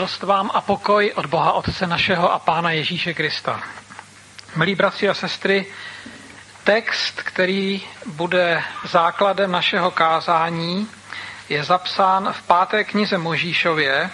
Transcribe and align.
Milost 0.00 0.22
vám 0.22 0.50
a 0.54 0.60
pokoj 0.60 1.12
od 1.14 1.26
Boha 1.26 1.52
Otce 1.52 1.86
našeho 1.86 2.32
a 2.32 2.38
Pána 2.38 2.70
Ježíše 2.70 3.14
Krista. 3.14 3.62
Milí 4.56 4.74
bratři 4.74 5.08
a 5.08 5.14
sestry, 5.14 5.66
text, 6.64 7.22
který 7.22 7.82
bude 8.06 8.62
základem 8.88 9.50
našeho 9.52 9.90
kázání, 9.90 10.88
je 11.48 11.64
zapsán 11.64 12.32
v 12.32 12.42
páté 12.42 12.84
knize 12.84 13.18
Možíšově 13.18 14.10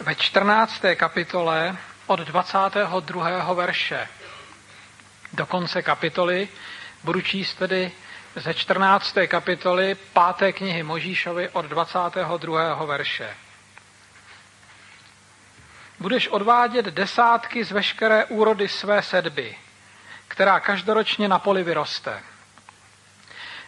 ve 0.00 0.14
14. 0.14 0.82
kapitole 0.96 1.76
od 2.06 2.20
22. 2.20 3.52
verše. 3.52 4.08
Do 5.32 5.46
konce 5.46 5.82
kapitoly 5.82 6.48
budu 7.04 7.20
číst 7.20 7.54
tedy 7.54 7.92
ze 8.36 8.54
14. 8.54 9.14
kapitoly 9.26 9.94
páté 10.12 10.52
knihy 10.52 10.82
Možíšovy 10.82 11.48
od 11.48 11.64
22. 11.64 12.84
verše. 12.84 13.45
Budeš 16.00 16.28
odvádět 16.28 16.86
desátky 16.86 17.64
z 17.64 17.72
veškeré 17.72 18.24
úrody 18.24 18.68
své 18.68 19.02
sedby, 19.02 19.56
která 20.28 20.60
každoročně 20.60 21.28
na 21.28 21.38
poli 21.38 21.62
vyroste. 21.62 22.22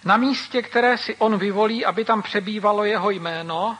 Na 0.05 0.17
místě, 0.17 0.63
které 0.63 0.99
si 0.99 1.17
on 1.17 1.39
vyvolí, 1.39 1.85
aby 1.85 2.05
tam 2.05 2.23
přebývalo 2.23 2.85
jeho 2.85 3.11
jméno, 3.11 3.79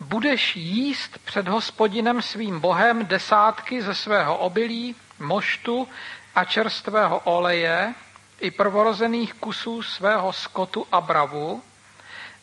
budeš 0.00 0.56
jíst 0.56 1.18
před 1.18 1.48
hospodinem 1.48 2.22
svým 2.22 2.60
bohem 2.60 3.06
desátky 3.06 3.82
ze 3.82 3.94
svého 3.94 4.36
obilí, 4.36 4.96
moštu 5.18 5.88
a 6.34 6.44
čerstvého 6.44 7.18
oleje 7.18 7.94
i 8.40 8.50
prvorozených 8.50 9.34
kusů 9.34 9.82
svého 9.82 10.32
skotu 10.32 10.86
a 10.92 11.00
bravu, 11.00 11.62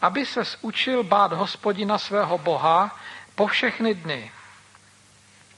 aby 0.01 0.25
se 0.25 0.41
učil 0.61 1.03
bát 1.03 1.33
hospodina 1.33 1.97
svého 1.97 2.37
boha 2.37 2.99
po 3.35 3.47
všechny 3.47 3.93
dny. 3.93 4.31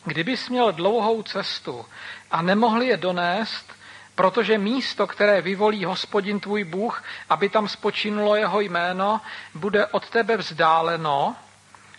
Kdybys 0.05 0.49
měl 0.49 0.71
dlouhou 0.71 1.23
cestu 1.23 1.85
a 2.31 2.41
nemohl 2.41 2.81
je 2.81 2.97
donést, 2.97 3.73
protože 4.15 4.57
místo, 4.57 5.07
které 5.07 5.41
vyvolí 5.41 5.85
hospodin 5.85 6.39
tvůj 6.39 6.63
Bůh, 6.63 7.03
aby 7.29 7.49
tam 7.49 7.67
spočinulo 7.67 8.35
jeho 8.35 8.59
jméno, 8.59 9.21
bude 9.53 9.87
od 9.87 10.09
tebe 10.09 10.37
vzdáleno, 10.37 11.35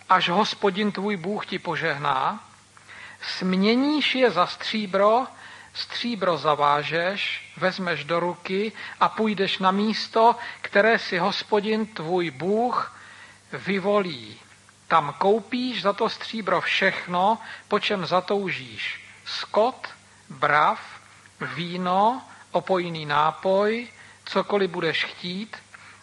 až 0.09 0.29
hospodin 0.29 0.91
tvůj 0.91 1.17
Bůh 1.17 1.45
ti 1.45 1.59
požehná, 1.59 2.43
směníš 3.21 4.15
je 4.15 4.31
za 4.31 4.45
stříbro, 4.47 5.27
stříbro 5.73 6.37
zavážeš, 6.37 7.51
vezmeš 7.57 8.03
do 8.03 8.19
ruky 8.19 8.71
a 8.99 9.09
půjdeš 9.09 9.59
na 9.59 9.71
místo, 9.71 10.35
které 10.61 10.99
si 10.99 11.17
hospodin 11.17 11.85
tvůj 11.85 12.31
Bůh 12.31 12.97
vyvolí. 13.53 14.39
Tam 14.87 15.15
koupíš 15.17 15.81
za 15.81 15.93
to 15.93 16.09
stříbro 16.09 16.61
všechno, 16.61 17.37
po 17.67 17.79
čem 17.79 18.05
zatoužíš. 18.05 19.01
Skot, 19.25 19.87
brav, 20.29 20.79
víno, 21.55 22.21
opojný 22.51 23.05
nápoj, 23.05 23.87
cokoliv 24.25 24.69
budeš 24.69 25.05
chtít 25.05 25.57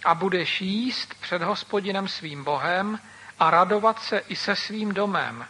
a 0.05 0.15
budeš 0.15 0.61
jíst 0.61 1.15
před 1.21 1.43
hospodinem 1.43 2.09
svým 2.09 2.45
Bohem 2.45 3.01
a 3.39 3.51
radovat 3.51 4.03
se 4.03 4.19
i 4.19 4.37
se 4.37 4.57
svým 4.57 4.95
domem. 4.95 5.47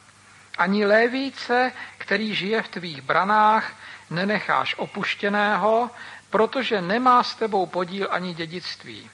Ani 0.58 0.86
lévíce, 0.86 1.72
který 1.98 2.34
žije 2.34 2.62
v 2.62 2.68
tvých 2.68 3.02
branách, 3.02 3.72
nenecháš 4.10 4.74
opuštěného, 4.78 5.90
protože 6.30 6.82
nemá 6.82 7.22
s 7.22 7.34
tebou 7.34 7.66
podíl 7.66 8.08
ani 8.10 8.34
dědictví. 8.34 9.10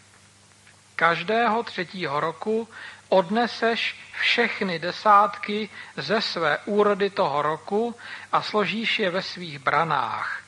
Každého 0.96 1.62
třetího 1.62 2.20
roku 2.20 2.68
odneseš 3.08 3.96
všechny 4.20 4.78
desátky 4.78 5.68
ze 5.96 6.20
své 6.20 6.58
úrody 6.58 7.10
toho 7.10 7.42
roku 7.42 7.94
a 8.32 8.42
složíš 8.42 8.98
je 8.98 9.10
ve 9.10 9.22
svých 9.22 9.58
branách. 9.58 10.42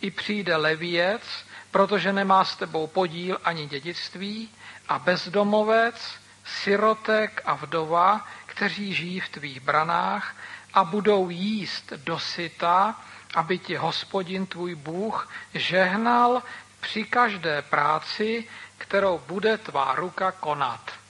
I 0.00 0.10
přijde 0.10 0.56
leviec, 0.56 1.22
protože 1.70 2.12
nemá 2.12 2.44
s 2.44 2.56
tebou 2.56 2.86
podíl 2.86 3.38
ani 3.44 3.66
dědictví, 3.66 4.50
a 4.88 4.98
bezdomovec, 4.98 6.20
sirotek 6.44 7.42
a 7.44 7.54
vdova, 7.54 8.28
kteří 8.46 8.94
žijí 8.94 9.20
v 9.20 9.28
tvých 9.28 9.60
branách 9.60 10.36
a 10.74 10.84
budou 10.84 11.30
jíst 11.30 11.92
dosyta, 11.92 13.00
aby 13.34 13.58
ti 13.58 13.76
hospodin 13.76 14.46
tvůj 14.46 14.74
Bůh 14.74 15.30
žehnal 15.54 16.42
při 16.80 17.04
každé 17.04 17.62
práci, 17.62 18.48
kterou 18.78 19.18
bude 19.18 19.58
tvá 19.58 19.94
ruka 19.94 20.32
konat. 20.32 21.03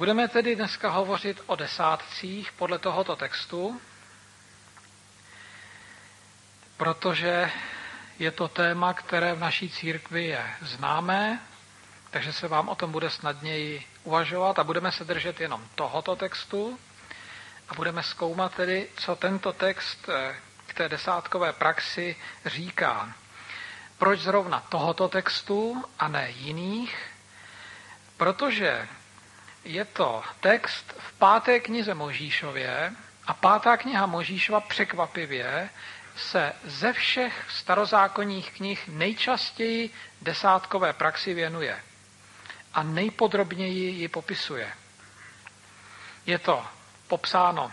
Budeme 0.00 0.28
tedy 0.28 0.56
dneska 0.56 0.90
hovořit 0.90 1.40
o 1.46 1.56
desátcích 1.56 2.52
podle 2.52 2.78
tohoto 2.78 3.16
textu, 3.16 3.80
protože 6.76 7.50
je 8.18 8.30
to 8.30 8.48
téma, 8.48 8.94
které 8.94 9.34
v 9.34 9.38
naší 9.38 9.70
církvi 9.70 10.24
je 10.24 10.50
známé, 10.62 11.40
takže 12.10 12.32
se 12.32 12.48
vám 12.48 12.68
o 12.68 12.74
tom 12.74 12.92
bude 12.92 13.10
snadněji 13.10 13.86
uvažovat 14.04 14.58
a 14.58 14.64
budeme 14.64 14.92
se 14.92 15.04
držet 15.04 15.40
jenom 15.40 15.68
tohoto 15.74 16.16
textu 16.16 16.78
a 17.68 17.74
budeme 17.74 18.02
zkoumat 18.02 18.54
tedy, 18.54 18.88
co 18.96 19.16
tento 19.16 19.52
text 19.52 20.08
eh, 20.08 20.36
k 20.66 20.74
té 20.74 20.88
desátkové 20.88 21.52
praxi 21.52 22.16
říká. 22.46 23.14
Proč 23.98 24.20
zrovna 24.20 24.60
tohoto 24.68 25.08
textu 25.08 25.84
a 25.98 26.08
ne 26.08 26.30
jiných? 26.30 27.10
Protože 28.16 28.88
je 29.64 29.84
to 29.84 30.22
text 30.40 30.94
v 30.98 31.12
páté 31.12 31.60
knize 31.60 31.94
Možíšově 31.94 32.92
a 33.26 33.34
pátá 33.34 33.76
kniha 33.76 34.06
Možíšova 34.06 34.60
překvapivě 34.60 35.70
se 36.16 36.52
ze 36.64 36.92
všech 36.92 37.44
starozákonních 37.48 38.50
knih 38.52 38.88
nejčastěji 38.88 39.90
desátkové 40.22 40.92
praxi 40.92 41.34
věnuje 41.34 41.82
a 42.74 42.82
nejpodrobněji 42.82 43.90
ji 43.90 44.08
popisuje. 44.08 44.72
Je 46.26 46.38
to 46.38 46.66
popsáno 47.08 47.72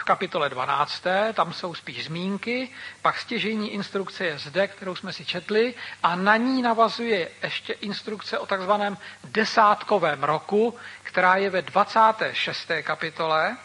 v 0.00 0.04
kapitole 0.04 0.48
12. 0.48 1.04
Tam 1.34 1.52
jsou 1.52 1.74
spíš 1.74 2.04
zmínky, 2.04 2.68
pak 3.02 3.18
stěžení 3.18 3.70
instrukce 3.72 4.24
je 4.24 4.38
zde, 4.38 4.68
kterou 4.68 4.94
jsme 4.96 5.12
si 5.12 5.24
četli, 5.24 5.74
a 6.02 6.16
na 6.16 6.36
ní 6.36 6.62
navazuje 6.62 7.28
ještě 7.42 7.72
instrukce 7.72 8.38
o 8.38 8.46
takzvaném 8.46 8.98
desátkovém 9.24 10.22
roku, 10.22 10.76
která 11.02 11.36
je 11.36 11.50
ve 11.50 11.62
26. 11.62 12.70
kapitole. 12.82 13.56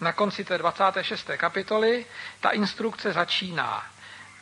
Na 0.00 0.12
konci 0.12 0.44
té 0.44 0.58
26. 0.58 1.30
kapitoly 1.36 2.06
ta 2.40 2.50
instrukce 2.50 3.12
začíná. 3.12 3.86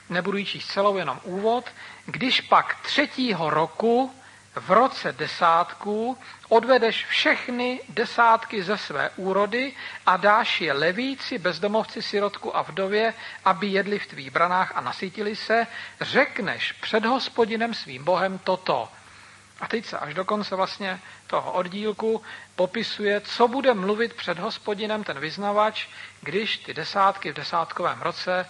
Nebudu 0.09 0.39
ji 0.39 0.45
číst 0.45 0.67
celou, 0.67 0.97
jenom 0.97 1.21
úvod. 1.25 1.65
Když 2.07 2.41
pak 2.41 2.81
třetího 2.83 3.51
roku 3.51 4.15
v 4.55 4.71
roce 4.71 5.13
desátku 5.13 6.19
odvedeš 6.49 7.07
všechny 7.07 7.81
desátky 7.89 8.63
ze 8.63 8.79
své 8.79 9.11
úrody 9.17 9.73
a 10.07 10.17
dáš 10.17 10.61
je 10.61 10.73
levíci, 10.73 11.39
bezdomovci, 11.39 12.03
sirotku 12.03 12.57
a 12.57 12.63
vdově, 12.63 13.15
aby 13.45 13.67
jedli 13.67 13.99
v 13.99 14.07
tvých 14.07 14.31
branách 14.31 14.73
a 14.75 14.81
nasytili 14.81 15.37
se, 15.37 15.67
řekneš 16.01 16.73
před 16.73 17.05
hospodinem 17.05 17.75
svým 17.75 18.05
bohem 18.05 18.39
toto. 18.39 18.89
A 19.61 19.69
teď 19.69 19.87
se 19.87 19.99
až 19.99 20.15
do 20.15 20.25
konce 20.25 20.57
vlastně 20.57 21.01
toho 21.27 21.53
oddílku 21.53 22.23
popisuje, 22.57 23.21
co 23.21 23.49
bude 23.49 23.75
mluvit 23.75 24.15
před 24.15 24.39
hospodinem 24.39 25.05
ten 25.05 25.21
vyznavač, 25.21 25.87
když 26.21 26.59
ty 26.59 26.75
desátky 26.75 27.33
v 27.33 27.37
desátkovém 27.37 28.01
roce 28.03 28.47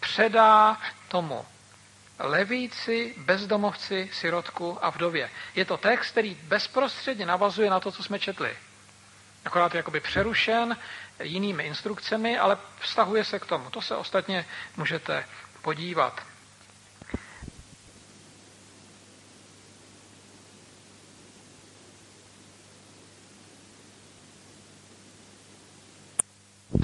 předá 0.00 0.76
tomu 1.08 1.44
levíci, 2.18 3.14
bezdomovci, 3.16 4.10
sirotku 4.12 4.84
a 4.84 4.90
vdově. 4.90 5.30
Je 5.54 5.64
to 5.64 5.76
text, 5.76 6.10
který 6.10 6.34
bezprostředně 6.34 7.26
navazuje 7.26 7.70
na 7.70 7.80
to, 7.80 7.92
co 7.92 8.02
jsme 8.02 8.18
četli. 8.18 8.56
Akorát 9.44 9.74
je 9.74 9.78
jakoby 9.78 10.00
přerušen 10.00 10.76
jinými 11.22 11.62
instrukcemi, 11.64 12.38
ale 12.38 12.58
vztahuje 12.80 13.24
se 13.24 13.38
k 13.38 13.46
tomu. 13.46 13.70
To 13.70 13.82
se 13.82 13.96
ostatně 13.96 14.46
můžete 14.76 15.24
podívat. 15.62 16.22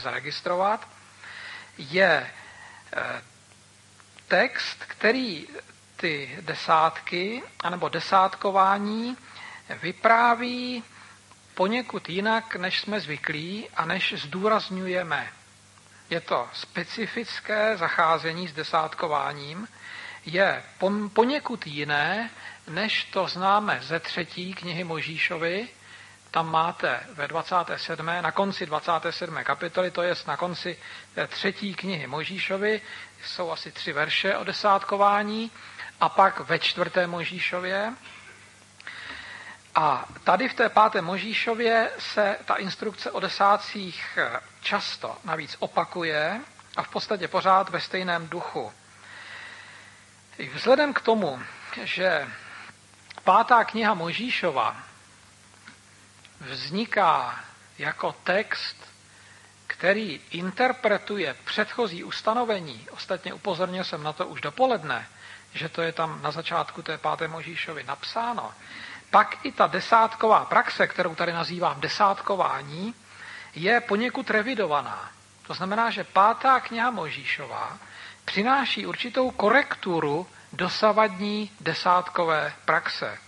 Zaregistrovat 0.02 0.88
je 1.78 2.30
eh, 2.96 3.22
text, 4.32 4.84
který 4.88 5.46
ty 5.96 6.38
desátky, 6.40 7.42
anebo 7.60 7.88
desátkování 7.88 9.16
vypráví 9.82 10.84
poněkud 11.54 12.08
jinak, 12.08 12.56
než 12.56 12.80
jsme 12.80 13.00
zvyklí 13.00 13.68
a 13.76 13.84
než 13.84 14.14
zdůrazňujeme. 14.16 15.28
Je 16.10 16.20
to 16.20 16.48
specifické 16.52 17.76
zacházení 17.76 18.48
s 18.48 18.52
desátkováním, 18.52 19.68
je 20.26 20.62
poněkud 21.12 21.66
jiné, 21.66 22.30
než 22.68 23.04
to 23.04 23.28
známe 23.28 23.80
ze 23.82 24.00
třetí 24.00 24.54
knihy 24.54 24.84
Možíšovi, 24.84 25.68
tam 26.32 26.50
máte 26.50 27.00
ve 27.14 27.28
27. 27.28 28.06
na 28.06 28.32
konci 28.32 28.66
27. 28.66 29.36
kapitoly, 29.44 29.90
to 29.90 30.02
je 30.02 30.14
na 30.26 30.36
konci 30.36 30.78
třetí 31.28 31.74
knihy 31.74 32.06
Možíšovi, 32.06 32.80
jsou 33.26 33.50
asi 33.50 33.72
tři 33.72 33.92
verše 33.92 34.36
o 34.36 34.44
desátkování, 34.44 35.50
a 36.02 36.08
pak 36.08 36.40
ve 36.40 36.58
čtvrté 36.58 37.06
Možíšově. 37.06 37.92
A 39.74 40.04
tady 40.24 40.48
v 40.48 40.54
té 40.54 40.68
páté 40.68 41.00
Možíšově 41.00 41.90
se 41.98 42.38
ta 42.44 42.54
instrukce 42.54 43.10
o 43.10 43.20
desátcích 43.20 44.18
často 44.60 45.18
navíc 45.24 45.56
opakuje 45.58 46.40
a 46.76 46.82
v 46.82 46.88
podstatě 46.88 47.28
pořád 47.28 47.68
ve 47.68 47.80
stejném 47.80 48.28
duchu. 48.28 48.72
Vzhledem 50.54 50.92
k 50.94 51.00
tomu, 51.00 51.42
že 51.82 52.28
pátá 53.24 53.64
kniha 53.64 53.94
Možíšova 53.94 54.76
vzniká 56.40 57.40
jako 57.78 58.12
text, 58.12 58.76
který 59.82 60.20
interpretuje 60.30 61.34
předchozí 61.44 62.04
ustanovení, 62.04 62.86
ostatně 62.90 63.34
upozornil 63.34 63.84
jsem 63.84 64.02
na 64.02 64.12
to 64.12 64.26
už 64.26 64.40
dopoledne, 64.40 65.06
že 65.54 65.68
to 65.68 65.82
je 65.82 65.92
tam 65.92 66.22
na 66.22 66.30
začátku 66.30 66.82
té 66.82 66.98
páté 66.98 67.28
Možíšovi 67.28 67.84
napsáno, 67.84 68.52
pak 69.10 69.44
i 69.44 69.52
ta 69.52 69.66
desátková 69.66 70.44
praxe, 70.44 70.86
kterou 70.86 71.14
tady 71.14 71.32
nazývám 71.32 71.80
desátkování, 71.80 72.94
je 73.54 73.80
poněkud 73.80 74.30
revidovaná. 74.30 75.10
To 75.46 75.54
znamená, 75.54 75.90
že 75.90 76.04
pátá 76.04 76.60
kniha 76.60 76.90
Možíšová 76.90 77.78
přináší 78.24 78.86
určitou 78.86 79.30
korekturu 79.30 80.26
dosavadní 80.52 81.50
desátkové 81.60 82.52
praxe. 82.64 83.18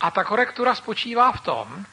A 0.00 0.10
ta 0.10 0.24
korektura 0.24 0.74
spočívá 0.74 1.32
v 1.32 1.40
tom, 1.40 1.86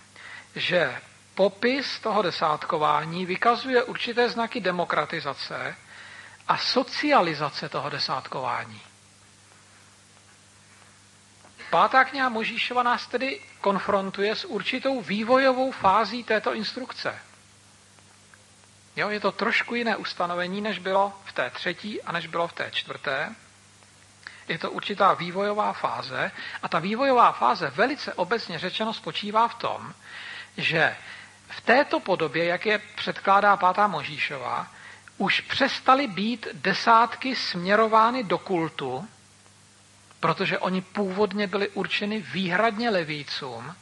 že 0.55 1.01
popis 1.35 1.99
toho 1.99 2.21
desátkování 2.21 3.25
vykazuje 3.25 3.83
určité 3.83 4.29
znaky 4.29 4.61
demokratizace 4.61 5.75
a 6.47 6.57
socializace 6.57 7.69
toho 7.69 7.89
desátkování. 7.89 8.81
Pátá 11.69 12.03
kniha 12.03 12.29
Možíšova 12.29 12.83
nás 12.83 13.07
tedy 13.07 13.41
konfrontuje 13.61 14.35
s 14.35 14.45
určitou 14.45 15.01
vývojovou 15.01 15.71
fází 15.71 16.23
této 16.23 16.53
instrukce. 16.53 17.19
Jo, 18.95 19.09
je 19.09 19.19
to 19.19 19.31
trošku 19.31 19.75
jiné 19.75 19.95
ustanovení, 19.95 20.61
než 20.61 20.79
bylo 20.79 21.13
v 21.25 21.33
té 21.33 21.49
třetí 21.49 22.01
a 22.01 22.11
než 22.11 22.27
bylo 22.27 22.47
v 22.47 22.53
té 22.53 22.71
čtvrté. 22.71 23.35
Je 24.47 24.57
to 24.57 24.71
určitá 24.71 25.13
vývojová 25.13 25.73
fáze 25.73 26.31
a 26.63 26.67
ta 26.67 26.79
vývojová 26.79 27.31
fáze 27.31 27.69
velice 27.69 28.13
obecně 28.13 28.59
řečeno 28.59 28.93
spočívá 28.93 29.47
v 29.47 29.55
tom, 29.55 29.93
že 30.57 30.95
v 31.55 31.61
této 31.61 31.99
podobě, 31.99 32.45
jak 32.45 32.65
je 32.65 32.77
předkládá 32.95 33.57
pátá 33.57 33.87
Možíšova, 33.87 34.67
už 35.17 35.41
přestaly 35.41 36.07
být 36.07 36.47
desátky 36.53 37.35
směrovány 37.35 38.23
do 38.23 38.37
kultu, 38.37 39.07
protože 40.19 40.59
oni 40.59 40.81
původně 40.81 41.47
byli 41.47 41.69
určeny 41.69 42.19
výhradně 42.21 42.89
levícům. 42.89 43.75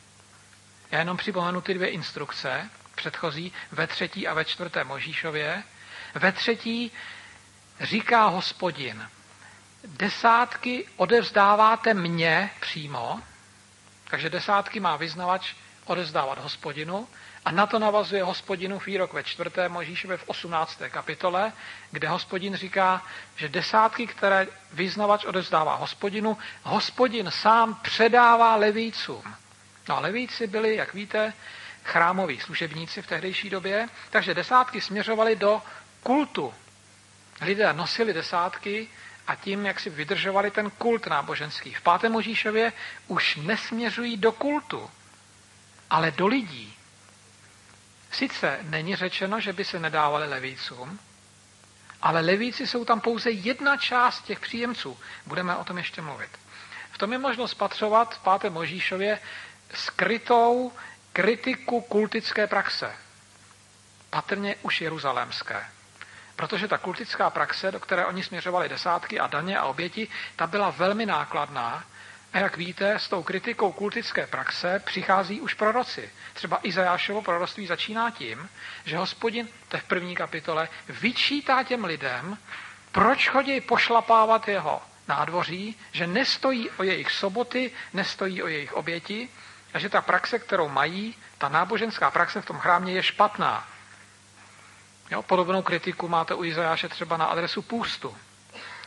Já 0.91 0.99
jenom 0.99 1.17
připomenu 1.17 1.61
ty 1.61 1.73
dvě 1.73 1.89
instrukce, 1.89 2.69
předchozí 2.95 3.53
ve 3.71 3.87
třetí 3.87 4.27
a 4.27 4.33
ve 4.33 4.45
čtvrté 4.45 4.83
Možíšově. 4.83 5.63
Ve 6.15 6.31
třetí 6.31 6.91
říká 7.81 8.25
hospodin, 8.25 9.09
desátky 9.83 10.87
odevzdáváte 10.97 11.93
mně 11.93 12.49
přímo, 12.59 13.19
takže 14.09 14.29
desátky 14.29 14.79
má 14.79 14.95
vyznavač 14.95 15.53
odevzdávat 15.85 16.37
hospodinu, 16.39 17.07
a 17.45 17.51
na 17.51 17.67
to 17.67 17.79
navazuje 17.79 18.23
hospodinu 18.23 18.81
výrok 18.85 19.13
ve 19.13 19.23
čtvrté 19.23 19.69
Možíšově 19.69 20.17
v 20.17 20.29
18. 20.29 20.81
kapitole, 20.89 21.53
kde 21.91 22.07
hospodin 22.07 22.55
říká, 22.55 23.05
že 23.35 23.49
desátky, 23.49 24.07
které 24.07 24.47
vyznavač 24.73 25.25
odevzdává 25.25 25.75
hospodinu, 25.75 26.37
hospodin 26.63 27.31
sám 27.31 27.75
předává 27.75 28.55
levícům. 28.55 29.23
No 29.89 29.97
a 29.97 29.99
levíci 29.99 30.47
byli, 30.47 30.75
jak 30.75 30.93
víte, 30.93 31.33
chrámoví 31.83 32.39
služebníci 32.39 33.01
v 33.01 33.07
tehdejší 33.07 33.49
době, 33.49 33.89
takže 34.09 34.33
desátky 34.33 34.81
směřovaly 34.81 35.35
do 35.35 35.61
kultu. 36.03 36.53
Lidé 37.41 37.73
nosili 37.73 38.13
desátky 38.13 38.87
a 39.27 39.35
tím, 39.35 39.65
jak 39.65 39.79
si 39.79 39.89
vydržovali 39.89 40.51
ten 40.51 40.69
kult 40.69 41.07
náboženský. 41.07 41.73
V 41.73 41.81
pátém 41.81 42.11
Možíšově 42.11 42.73
už 43.07 43.35
nesměřují 43.35 44.17
do 44.17 44.31
kultu, 44.31 44.89
ale 45.89 46.11
do 46.11 46.27
lidí. 46.27 46.73
Sice 48.11 48.59
není 48.61 48.95
řečeno, 48.95 49.39
že 49.39 49.53
by 49.53 49.65
se 49.65 49.79
nedávali 49.79 50.27
levícům, 50.27 50.99
ale 52.01 52.21
levíci 52.21 52.67
jsou 52.67 52.85
tam 52.85 53.01
pouze 53.01 53.31
jedna 53.31 53.77
část 53.77 54.21
těch 54.21 54.39
příjemců. 54.39 54.97
Budeme 55.25 55.55
o 55.55 55.63
tom 55.63 55.77
ještě 55.77 56.01
mluvit. 56.01 56.29
V 56.91 56.97
tom 56.97 57.11
je 57.13 57.17
možno 57.17 57.47
spatřovat 57.47 58.15
v 58.15 58.39
5. 58.39 58.53
Možíšově 58.53 59.19
skrytou 59.73 60.71
kritiku 61.13 61.81
kultické 61.81 62.47
praxe. 62.47 62.95
Patrně 64.09 64.55
už 64.61 64.81
jeruzalémské. 64.81 65.65
Protože 66.35 66.67
ta 66.67 66.77
kultická 66.77 67.29
praxe, 67.29 67.71
do 67.71 67.79
které 67.79 68.05
oni 68.05 68.23
směřovali 68.23 68.69
desátky 68.69 69.19
a 69.19 69.27
daně 69.27 69.57
a 69.57 69.65
oběti, 69.65 70.07
ta 70.35 70.47
byla 70.47 70.69
velmi 70.69 71.05
nákladná 71.05 71.83
a 72.33 72.37
jak 72.37 72.57
víte, 72.57 72.99
s 72.99 73.07
tou 73.07 73.23
kritikou 73.23 73.71
kultické 73.71 74.27
praxe 74.27 74.81
přichází 74.85 75.41
už 75.41 75.53
proroci. 75.53 76.09
Třeba 76.33 76.59
Izajášovo 76.63 77.21
proroctví 77.21 77.67
začíná 77.67 78.11
tím, 78.11 78.49
že 78.85 78.97
hospodin, 78.97 79.47
to 79.67 79.77
je 79.77 79.81
v 79.81 79.85
první 79.85 80.15
kapitole, 80.15 80.69
vyčítá 80.89 81.63
těm 81.63 81.85
lidem, 81.85 82.37
proč 82.91 83.29
chodí 83.29 83.61
pošlapávat 83.61 84.47
jeho 84.47 84.81
nádvoří, 85.07 85.75
že 85.91 86.07
nestojí 86.07 86.69
o 86.69 86.83
jejich 86.83 87.11
soboty, 87.11 87.71
nestojí 87.93 88.43
o 88.43 88.47
jejich 88.47 88.73
oběti 88.73 89.29
a 89.73 89.79
že 89.79 89.89
ta 89.89 90.01
praxe, 90.01 90.39
kterou 90.39 90.69
mají, 90.69 91.15
ta 91.37 91.49
náboženská 91.49 92.11
praxe 92.11 92.41
v 92.41 92.45
tom 92.45 92.59
chrámě 92.59 92.93
je 92.93 93.03
špatná. 93.03 93.67
Jo, 95.11 95.21
podobnou 95.21 95.61
kritiku 95.61 96.07
máte 96.07 96.33
u 96.33 96.43
Izajáše 96.43 96.89
třeba 96.89 97.17
na 97.17 97.25
adresu 97.25 97.61
půstu. 97.61 98.17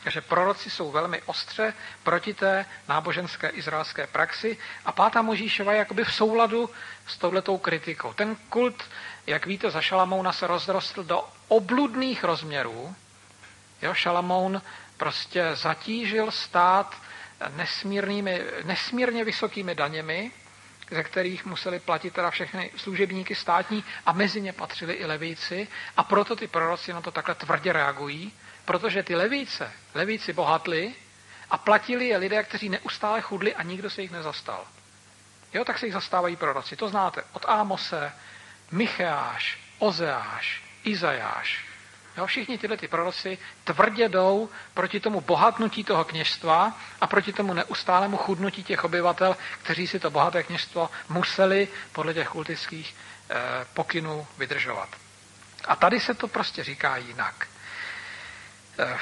Takže 0.05 0.21
proroci 0.21 0.69
jsou 0.69 0.91
velmi 0.91 1.21
ostře 1.21 1.73
proti 2.03 2.33
té 2.33 2.65
náboženské 2.87 3.49
izraelské 3.49 4.07
praxi 4.07 4.57
a 4.85 4.91
pátá 4.91 5.21
Možíšova 5.21 5.73
je 5.73 5.79
jakoby 5.79 6.03
v 6.03 6.13
souladu 6.13 6.69
s 7.07 7.17
touhletou 7.17 7.57
kritikou. 7.57 8.13
Ten 8.13 8.35
kult, 8.49 8.83
jak 9.27 9.45
víte, 9.45 9.71
za 9.71 9.81
Šalamouna 9.81 10.31
se 10.31 10.47
rozrostl 10.47 11.03
do 11.03 11.27
obludných 11.47 12.23
rozměrů. 12.23 12.95
Jo, 13.81 13.93
Šalamoun 13.93 14.61
prostě 14.97 15.49
zatížil 15.53 16.31
stát 16.31 16.95
nesmírnými, 17.55 18.43
nesmírně 18.63 19.23
vysokými 19.23 19.75
daněmi, 19.75 20.31
ze 20.91 21.03
kterých 21.03 21.45
museli 21.45 21.79
platit 21.79 22.13
teda 22.13 22.31
všechny 22.31 22.71
služebníky 22.77 23.35
státní 23.35 23.83
a 24.05 24.13
mezi 24.13 24.41
ně 24.41 24.53
patřili 24.53 24.93
i 24.93 25.05
levíci 25.05 25.67
a 25.97 26.03
proto 26.03 26.35
ty 26.35 26.47
proroci 26.47 26.93
na 26.93 27.01
to 27.01 27.11
takhle 27.11 27.35
tvrdě 27.35 27.73
reagují 27.73 28.33
protože 28.65 29.03
ty 29.03 29.15
levíce, 29.15 29.71
levíci 29.93 30.33
bohatli 30.33 30.93
a 31.49 31.57
platili 31.57 32.07
je 32.07 32.17
lidé, 32.17 32.43
kteří 32.43 32.69
neustále 32.69 33.21
chudli 33.21 33.55
a 33.55 33.63
nikdo 33.63 33.89
se 33.89 34.01
jich 34.01 34.11
nezastal. 34.11 34.65
Jo, 35.53 35.65
tak 35.65 35.79
se 35.79 35.85
jich 35.85 35.93
zastávají 35.93 36.35
proroci. 36.35 36.75
To 36.75 36.89
znáte 36.89 37.23
od 37.33 37.45
Ámose, 37.47 38.13
Micheáš, 38.71 39.59
Ozeáš, 39.79 40.63
Izajáš. 40.83 41.65
Jo, 42.17 42.25
všichni 42.25 42.57
tyhle 42.57 42.77
ty 42.77 42.87
proroci 42.87 43.37
tvrdě 43.63 44.09
jdou 44.09 44.49
proti 44.73 44.99
tomu 44.99 45.21
bohatnutí 45.21 45.83
toho 45.83 46.05
kněžstva 46.05 46.77
a 47.01 47.07
proti 47.07 47.33
tomu 47.33 47.53
neustálému 47.53 48.17
chudnutí 48.17 48.63
těch 48.63 48.83
obyvatel, 48.83 49.37
kteří 49.63 49.87
si 49.87 49.99
to 49.99 50.09
bohaté 50.11 50.43
kněžstvo 50.43 50.89
museli 51.09 51.67
podle 51.91 52.13
těch 52.13 52.27
kultických 52.27 52.95
eh, 53.29 53.35
pokynů 53.73 54.27
vydržovat. 54.37 54.89
A 55.67 55.75
tady 55.75 55.99
se 55.99 56.13
to 56.13 56.27
prostě 56.27 56.63
říká 56.63 56.97
jinak. 56.97 57.47
Eh, 58.79 58.97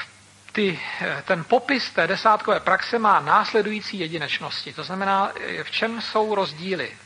ty, 0.51 0.79
eh, 1.01 1.23
ten 1.25 1.43
popis 1.43 1.89
té 1.89 2.07
desátkové 2.07 2.59
praxe 2.59 2.99
má 2.99 3.19
následující 3.19 3.99
jedinečnosti. 3.99 4.73
To 4.73 4.83
znamená, 4.83 5.31
eh, 5.39 5.63
v 5.63 5.71
čem 5.71 6.01
jsou 6.01 6.35
rozdíly 6.35 6.97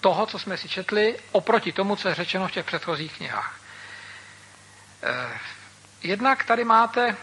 toho, 0.00 0.26
co 0.26 0.38
jsme 0.38 0.56
si 0.56 0.68
četli, 0.68 1.18
oproti 1.32 1.72
tomu, 1.72 1.96
co 1.96 2.08
je 2.08 2.14
řečeno 2.14 2.48
v 2.48 2.52
těch 2.52 2.66
předchozích 2.66 3.16
knihách. 3.16 3.60
Jednak 6.02 6.44
tady 6.44 6.64
máte 6.64 7.16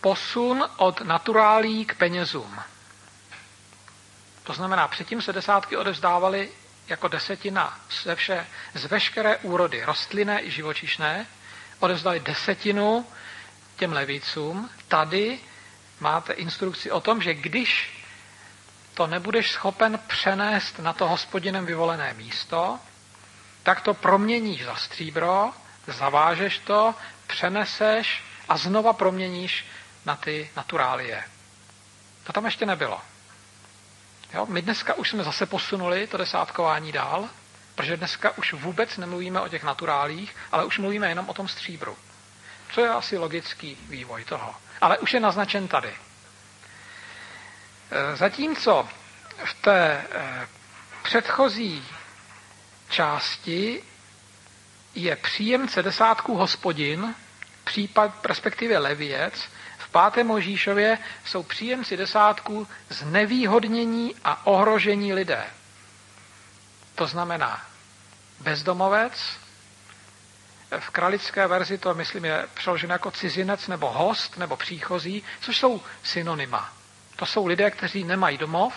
posun 0.00 0.64
od 0.76 1.00
naturálí 1.00 1.84
k 1.84 1.94
penězům. 1.94 2.60
To 4.44 4.52
znamená, 4.52 4.88
předtím 4.88 5.22
se 5.22 5.32
desátky 5.32 5.76
odevzdávaly 5.76 6.50
jako 6.88 7.08
desetina 7.08 7.80
ze 8.02 8.14
vše, 8.14 8.46
z 8.74 8.84
veškeré 8.84 9.36
úrody 9.36 9.84
rostlinné 9.84 10.44
i 10.44 10.50
živočišné, 10.50 11.26
odevzdali 11.80 12.20
desetinu 12.20 13.06
těm 13.76 13.92
levícům, 13.92 14.70
tady 14.88 15.38
máte 16.00 16.32
instrukci 16.32 16.90
o 16.90 17.00
tom, 17.00 17.22
že 17.22 17.34
když 17.34 17.98
to 18.94 19.06
nebudeš 19.06 19.50
schopen 19.50 19.98
přenést 20.06 20.78
na 20.78 20.92
to 20.92 21.08
hospodinem 21.08 21.66
vyvolené 21.66 22.14
místo, 22.14 22.78
tak 23.62 23.80
to 23.80 23.94
proměníš 23.94 24.64
za 24.64 24.74
stříbro, 24.76 25.52
zavážeš 25.86 26.58
to, 26.58 26.94
přeneseš 27.26 28.22
a 28.48 28.56
znova 28.56 28.92
proměníš 28.92 29.64
na 30.06 30.16
ty 30.16 30.50
naturálie. 30.56 31.24
To 32.24 32.32
tam 32.32 32.44
ještě 32.44 32.66
nebylo. 32.66 33.00
Jo? 34.34 34.46
My 34.46 34.62
dneska 34.62 34.94
už 34.94 35.10
jsme 35.10 35.24
zase 35.24 35.46
posunuli 35.46 36.06
to 36.06 36.16
desátkování 36.16 36.92
dál, 36.92 37.28
protože 37.78 37.96
dneska 37.96 38.38
už 38.38 38.52
vůbec 38.52 38.96
nemluvíme 38.96 39.40
o 39.40 39.48
těch 39.48 39.62
naturálích, 39.64 40.36
ale 40.52 40.64
už 40.64 40.78
mluvíme 40.78 41.08
jenom 41.08 41.28
o 41.28 41.34
tom 41.34 41.48
stříbru. 41.48 41.96
Co 42.72 42.80
je 42.80 42.88
asi 42.88 43.18
logický 43.18 43.76
vývoj 43.88 44.24
toho. 44.24 44.54
Ale 44.80 44.98
už 44.98 45.14
je 45.14 45.20
naznačen 45.20 45.68
tady. 45.68 45.88
E, 47.90 48.16
zatímco 48.16 48.88
v 49.44 49.54
té 49.62 49.80
e, 49.80 50.46
předchozí 51.02 51.84
části 52.90 53.82
je 54.94 55.16
příjemce 55.16 55.82
desátků 55.82 56.36
hospodin, 56.36 57.14
případ, 57.64 58.26
respektive 58.26 58.78
levěc, 58.78 59.48
v 59.78 59.88
pátém 59.88 60.26
Možíšově 60.26 60.98
jsou 61.24 61.42
příjemci 61.42 61.96
desátků 61.96 62.68
znevýhodnění 62.88 64.14
a 64.24 64.46
ohrožení 64.46 65.12
lidé. 65.14 65.44
To 66.94 67.06
znamená 67.06 67.67
bezdomovec, 68.40 69.38
v 70.78 70.90
kralické 70.90 71.46
verzi 71.46 71.78
to, 71.78 71.94
myslím, 71.94 72.24
je 72.24 72.46
přeloženo 72.54 72.94
jako 72.94 73.10
cizinec 73.10 73.68
nebo 73.68 73.90
host 73.90 74.36
nebo 74.36 74.56
příchozí, 74.56 75.22
což 75.40 75.56
jsou 75.58 75.82
synonyma. 76.02 76.72
To 77.16 77.26
jsou 77.26 77.46
lidé, 77.46 77.70
kteří 77.70 78.04
nemají 78.04 78.38
domov 78.38 78.74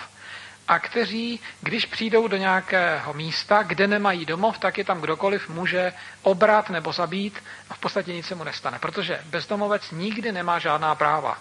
a 0.68 0.80
kteří, 0.80 1.40
když 1.62 1.86
přijdou 1.86 2.28
do 2.28 2.38
nějakého 2.38 3.14
místa, 3.14 3.64
kde 3.64 3.88
nemají 3.88 4.26
domov, 4.26 4.60
tak 4.60 4.78
je 4.78 4.84
tam 4.84 5.02
kdokoliv 5.02 5.50
může 5.50 5.94
obrat 6.22 6.70
nebo 6.70 6.94
zabít 6.94 7.44
a 7.70 7.74
v 7.74 7.80
podstatě 7.80 8.14
nic 8.14 8.28
se 8.28 8.36
mu 8.36 8.44
nestane, 8.44 8.80
protože 8.80 9.22
bezdomovec 9.26 9.92
nikdy 9.92 10.32
nemá 10.32 10.60
žádná 10.60 10.96
práva. 10.96 11.38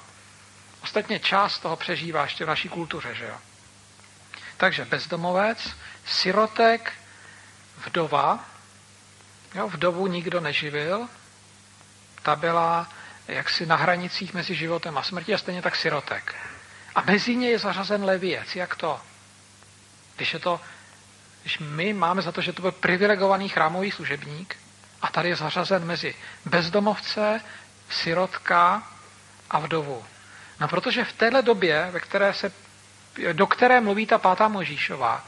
Ostatně 0.82 1.18
část 1.18 1.58
toho 1.58 1.76
přežívá 1.76 2.22
ještě 2.22 2.44
v 2.44 2.48
naší 2.48 2.68
kultuře, 2.68 3.14
že 3.14 3.24
jo? 3.24 3.36
Takže 4.56 4.84
bezdomovec, 4.84 5.76
sirotek, 6.06 6.92
vdova, 7.86 8.44
jo, 9.54 9.68
vdovu 9.68 10.06
nikdo 10.06 10.40
neživil, 10.40 11.08
ta 12.22 12.36
byla 12.36 12.88
jaksi 13.28 13.66
na 13.66 13.76
hranicích 13.76 14.34
mezi 14.34 14.54
životem 14.54 14.98
a 14.98 15.02
smrtí 15.02 15.34
a 15.34 15.38
stejně 15.38 15.62
tak 15.62 15.76
sirotek. 15.76 16.34
A 16.94 17.02
mezi 17.02 17.36
ně 17.36 17.50
je 17.50 17.58
zařazen 17.58 18.04
levěc. 18.04 18.56
Jak 18.56 18.74
to? 18.76 19.00
Když, 20.16 20.32
je 20.32 20.38
to, 20.38 20.60
když 21.42 21.58
my 21.58 21.92
máme 21.92 22.22
za 22.22 22.32
to, 22.32 22.40
že 22.40 22.52
to 22.52 22.62
byl 22.62 22.72
privilegovaný 22.72 23.48
chrámový 23.48 23.90
služebník 23.90 24.56
a 25.02 25.08
tady 25.08 25.28
je 25.28 25.36
zařazen 25.36 25.84
mezi 25.84 26.14
bezdomovce, 26.44 27.40
sirotka 27.90 28.82
a 29.50 29.58
vdovu. 29.58 30.04
No 30.60 30.68
protože 30.68 31.04
v 31.04 31.12
téhle 31.12 31.42
době, 31.42 31.88
ve 31.90 32.00
které 32.00 32.34
se, 32.34 32.52
do 33.32 33.46
které 33.46 33.80
mluví 33.80 34.06
ta 34.06 34.18
pátá 34.18 34.48
Možíšová, 34.48 35.26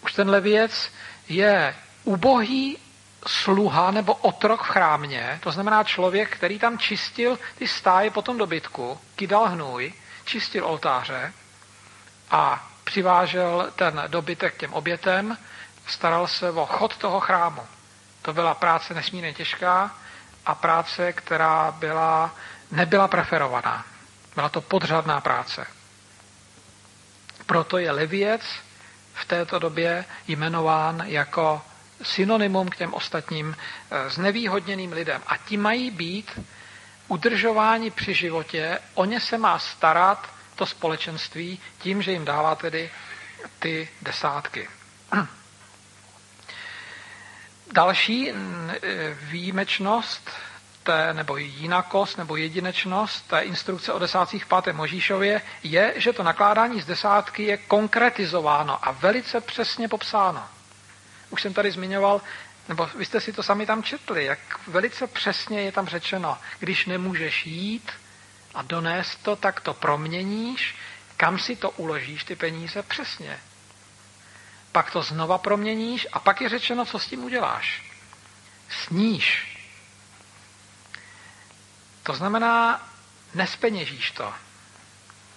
už 0.00 0.12
ten 0.12 0.30
levěc 0.30 0.92
je 1.28 1.76
ubohý 2.04 2.78
sluha 3.26 3.90
nebo 3.90 4.14
otrok 4.14 4.62
v 4.62 4.66
chrámě, 4.66 5.38
to 5.42 5.52
znamená 5.52 5.84
člověk, 5.84 6.36
který 6.36 6.58
tam 6.58 6.78
čistil 6.78 7.38
ty 7.58 7.68
stáje 7.68 8.10
po 8.10 8.22
tom 8.22 8.38
dobytku, 8.38 8.98
kydal 9.16 9.48
hnůj, 9.48 9.92
čistil 10.24 10.66
oltáře 10.66 11.32
a 12.30 12.68
přivážel 12.84 13.72
ten 13.76 14.02
dobytek 14.06 14.56
těm 14.56 14.72
obětem, 14.72 15.38
staral 15.86 16.26
se 16.26 16.50
o 16.50 16.66
chod 16.66 16.96
toho 16.96 17.20
chrámu. 17.20 17.62
To 18.22 18.32
byla 18.32 18.54
práce 18.54 18.94
nesmírně 18.94 19.34
těžká 19.34 19.94
a 20.46 20.54
práce, 20.54 21.12
která 21.12 21.70
byla, 21.70 22.34
nebyla 22.70 23.08
preferovaná. 23.08 23.84
Byla 24.34 24.48
to 24.48 24.60
podřadná 24.60 25.20
práce. 25.20 25.66
Proto 27.46 27.78
je 27.78 27.90
levěc 27.90 28.42
v 29.14 29.24
této 29.24 29.58
době 29.58 30.04
jmenován 30.28 31.02
jako 31.06 31.62
synonymum 32.04 32.68
k 32.68 32.76
těm 32.76 32.94
ostatním 32.94 33.56
eh, 33.90 34.10
znevýhodněným 34.10 34.92
lidem. 34.92 35.22
A 35.26 35.36
ti 35.36 35.56
mají 35.56 35.90
být 35.90 36.38
udržováni 37.08 37.90
při 37.90 38.14
životě, 38.14 38.78
o 38.94 39.04
ně 39.04 39.20
se 39.20 39.38
má 39.38 39.58
starat 39.58 40.34
to 40.56 40.66
společenství 40.66 41.60
tím, 41.78 42.02
že 42.02 42.12
jim 42.12 42.24
dává 42.24 42.54
tedy 42.54 42.90
ty 43.58 43.88
desátky. 44.02 44.68
Další 47.72 48.30
e, 48.30 48.34
výjimečnost 49.20 50.30
té, 50.82 51.14
nebo 51.14 51.36
jinakost 51.36 52.18
nebo 52.18 52.36
jedinečnost 52.36 53.28
té 53.28 53.40
instrukce 53.40 53.92
o 53.92 53.98
desátcích 53.98 54.44
v 54.44 54.48
pátém 54.48 54.76
Možíšově 54.76 55.40
je, 55.62 55.94
že 55.96 56.12
to 56.12 56.22
nakládání 56.22 56.80
z 56.80 56.86
desátky 56.86 57.42
je 57.42 57.56
konkretizováno 57.56 58.88
a 58.88 58.90
velice 58.90 59.40
přesně 59.40 59.88
popsáno. 59.88 60.44
Už 61.34 61.42
jsem 61.42 61.54
tady 61.54 61.70
zmiňoval, 61.70 62.20
nebo 62.68 62.86
vy 62.86 63.04
jste 63.04 63.20
si 63.20 63.32
to 63.32 63.42
sami 63.42 63.66
tam 63.66 63.82
četli, 63.82 64.24
jak 64.24 64.38
velice 64.66 65.06
přesně 65.06 65.60
je 65.60 65.72
tam 65.72 65.86
řečeno, 65.86 66.38
když 66.58 66.86
nemůžeš 66.86 67.46
jít, 67.46 67.92
a 68.54 68.62
donést 68.62 69.22
to, 69.22 69.36
tak 69.36 69.60
to 69.60 69.74
proměníš, 69.74 70.74
kam 71.16 71.38
si 71.38 71.56
to 71.56 71.70
uložíš, 71.70 72.24
ty 72.24 72.36
peníze, 72.36 72.82
přesně. 72.82 73.38
Pak 74.72 74.90
to 74.90 75.02
znova 75.02 75.38
proměníš 75.38 76.06
a 76.12 76.18
pak 76.18 76.40
je 76.40 76.48
řečeno, 76.48 76.84
co 76.84 76.98
s 76.98 77.06
tím 77.06 77.24
uděláš. 77.24 77.82
Sníš. 78.70 79.58
To 82.02 82.14
znamená, 82.14 82.82
nespeněžíš 83.34 84.10
to. 84.10 84.34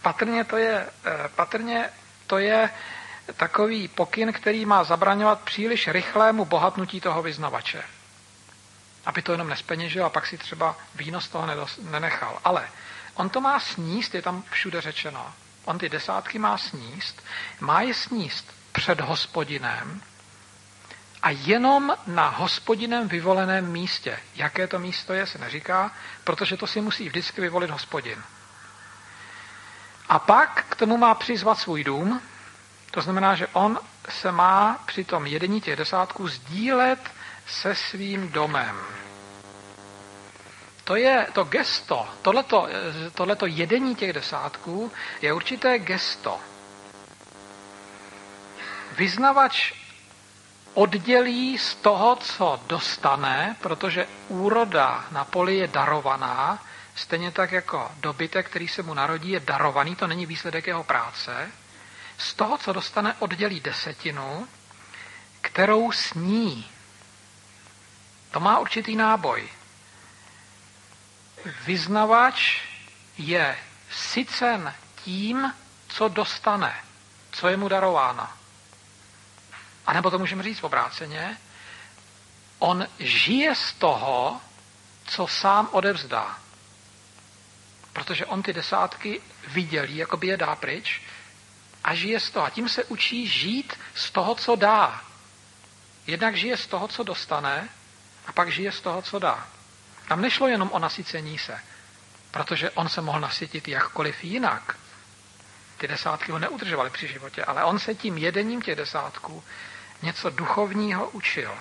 Patrně 0.01 0.43
to 0.43 0.57
je, 0.57 0.89
eh, 1.05 1.29
patrně 1.35 1.89
to 2.27 2.37
je 2.37 2.69
takový 3.33 3.87
pokyn, 3.87 4.33
který 4.33 4.65
má 4.65 4.83
zabraňovat 4.83 5.41
příliš 5.41 5.87
rychlému 5.87 6.45
bohatnutí 6.45 7.01
toho 7.01 7.21
vyznavače. 7.21 7.83
Aby 9.05 9.21
to 9.21 9.31
jenom 9.31 9.49
nespeněžil 9.49 10.05
a 10.05 10.09
pak 10.09 10.27
si 10.27 10.37
třeba 10.37 10.75
výnos 10.95 11.27
toho 11.27 11.47
nenechal. 11.81 12.39
Ale 12.43 12.69
On 13.13 13.29
to 13.29 13.41
má 13.41 13.59
sníst, 13.59 14.15
je 14.15 14.21
tam 14.21 14.43
všude 14.49 14.81
řečeno. 14.81 15.33
On 15.65 15.77
ty 15.77 15.89
desátky 15.89 16.39
má 16.39 16.57
sníst, 16.57 17.23
má 17.59 17.81
je 17.81 17.93
sníst 17.93 18.53
před 18.71 19.01
hospodinem 19.01 20.01
a 21.21 21.29
jenom 21.29 21.97
na 22.07 22.29
hospodinem 22.29 23.07
vyvoleném 23.07 23.71
místě. 23.71 24.19
Jaké 24.35 24.67
to 24.67 24.79
místo 24.79 25.13
je, 25.13 25.25
se 25.25 25.37
neříká, 25.37 25.91
protože 26.23 26.57
to 26.57 26.67
si 26.67 26.81
musí 26.81 27.07
vždycky 27.07 27.41
vyvolit 27.41 27.69
hospodin. 27.69 28.23
A 30.09 30.19
pak 30.19 30.65
k 30.69 30.75
tomu 30.75 30.97
má 30.97 31.15
přizvat 31.15 31.59
svůj 31.59 31.83
dům, 31.83 32.21
to 32.97 33.01
znamená, 33.01 33.35
že 33.35 33.47
on 33.53 33.79
se 34.09 34.31
má 34.31 34.79
při 34.85 35.03
tom 35.03 35.27
jedení 35.27 35.61
těch 35.61 35.75
desátků 35.75 36.27
sdílet 36.27 36.99
se 37.47 37.75
svým 37.75 38.29
domem 38.29 38.75
to 40.87 40.95
je 40.95 41.27
to 41.33 41.43
gesto, 41.43 42.07
tohleto, 42.21 42.67
tohleto 43.13 43.45
jedení 43.45 43.95
těch 43.95 44.13
desátků 44.13 44.91
je 45.21 45.33
určité 45.33 45.79
gesto. 45.79 46.39
Vyznavač 48.97 49.73
oddělí 50.73 51.57
z 51.57 51.75
toho, 51.75 52.15
co 52.15 52.59
dostane, 52.67 53.55
protože 53.61 54.07
úroda 54.27 55.05
na 55.11 55.25
poli 55.25 55.55
je 55.57 55.67
darovaná, 55.67 56.63
stejně 56.95 57.31
tak 57.31 57.51
jako 57.51 57.91
dobytek, 57.99 58.49
který 58.49 58.67
se 58.67 58.83
mu 58.83 58.93
narodí, 58.93 59.29
je 59.29 59.39
darovaný, 59.39 59.95
to 59.95 60.07
není 60.07 60.25
výsledek 60.25 60.67
jeho 60.67 60.83
práce. 60.83 61.51
Z 62.17 62.33
toho, 62.33 62.57
co 62.57 62.73
dostane, 62.73 63.15
oddělí 63.19 63.59
desetinu, 63.59 64.47
kterou 65.41 65.91
sní. 65.91 66.67
To 68.31 68.39
má 68.39 68.59
určitý 68.59 68.95
náboj 68.95 69.49
vyznavač 71.65 72.61
je 73.17 73.57
sycen 73.91 74.73
tím, 75.03 75.53
co 75.87 76.07
dostane, 76.07 76.75
co 77.31 77.47
je 77.47 77.57
mu 77.57 77.67
darováno. 77.67 78.27
A 79.85 79.93
nebo 79.93 80.11
to 80.11 80.19
můžeme 80.19 80.43
říct 80.43 80.63
obráceně, 80.63 81.37
on 82.59 82.87
žije 82.99 83.55
z 83.55 83.73
toho, 83.73 84.41
co 85.05 85.27
sám 85.27 85.69
odevzdá. 85.71 86.37
Protože 87.93 88.25
on 88.25 88.43
ty 88.43 88.53
desátky 88.53 89.21
vidělí, 89.47 89.97
jako 89.97 90.17
by 90.17 90.27
je 90.27 90.37
dá 90.37 90.55
pryč, 90.55 91.01
a 91.87 91.95
žije 91.95 92.19
z 92.19 92.29
toho. 92.29 92.45
A 92.45 92.49
tím 92.49 92.69
se 92.69 92.83
učí 92.83 93.27
žít 93.27 93.79
z 93.95 94.11
toho, 94.11 94.35
co 94.35 94.55
dá. 94.55 95.01
Jednak 96.07 96.35
žije 96.35 96.57
z 96.57 96.67
toho, 96.67 96.87
co 96.87 97.03
dostane, 97.03 97.69
a 98.27 98.31
pak 98.31 98.51
žije 98.51 98.71
z 98.71 98.81
toho, 98.81 99.01
co 99.01 99.19
dá. 99.19 99.47
Tam 100.07 100.21
nešlo 100.21 100.47
jenom 100.47 100.69
o 100.71 100.79
nasycení 100.79 101.37
se. 101.37 101.59
protože 102.31 102.71
on 102.71 102.89
se 102.89 103.01
mohl 103.01 103.19
nasytit 103.19 103.67
jakkoliv 103.67 104.23
jinak. 104.23 104.77
Ty 105.77 105.87
desátky 105.87 106.31
ho 106.31 106.39
neudržovaly 106.39 106.89
při 106.89 107.07
životě, 107.07 107.45
ale 107.45 107.63
on 107.63 107.79
se 107.79 107.95
tím 107.95 108.17
jedením 108.17 108.61
těch 108.61 108.75
desátků 108.75 109.43
něco 110.01 110.29
duchovního 110.29 111.09
učil. 111.09 111.57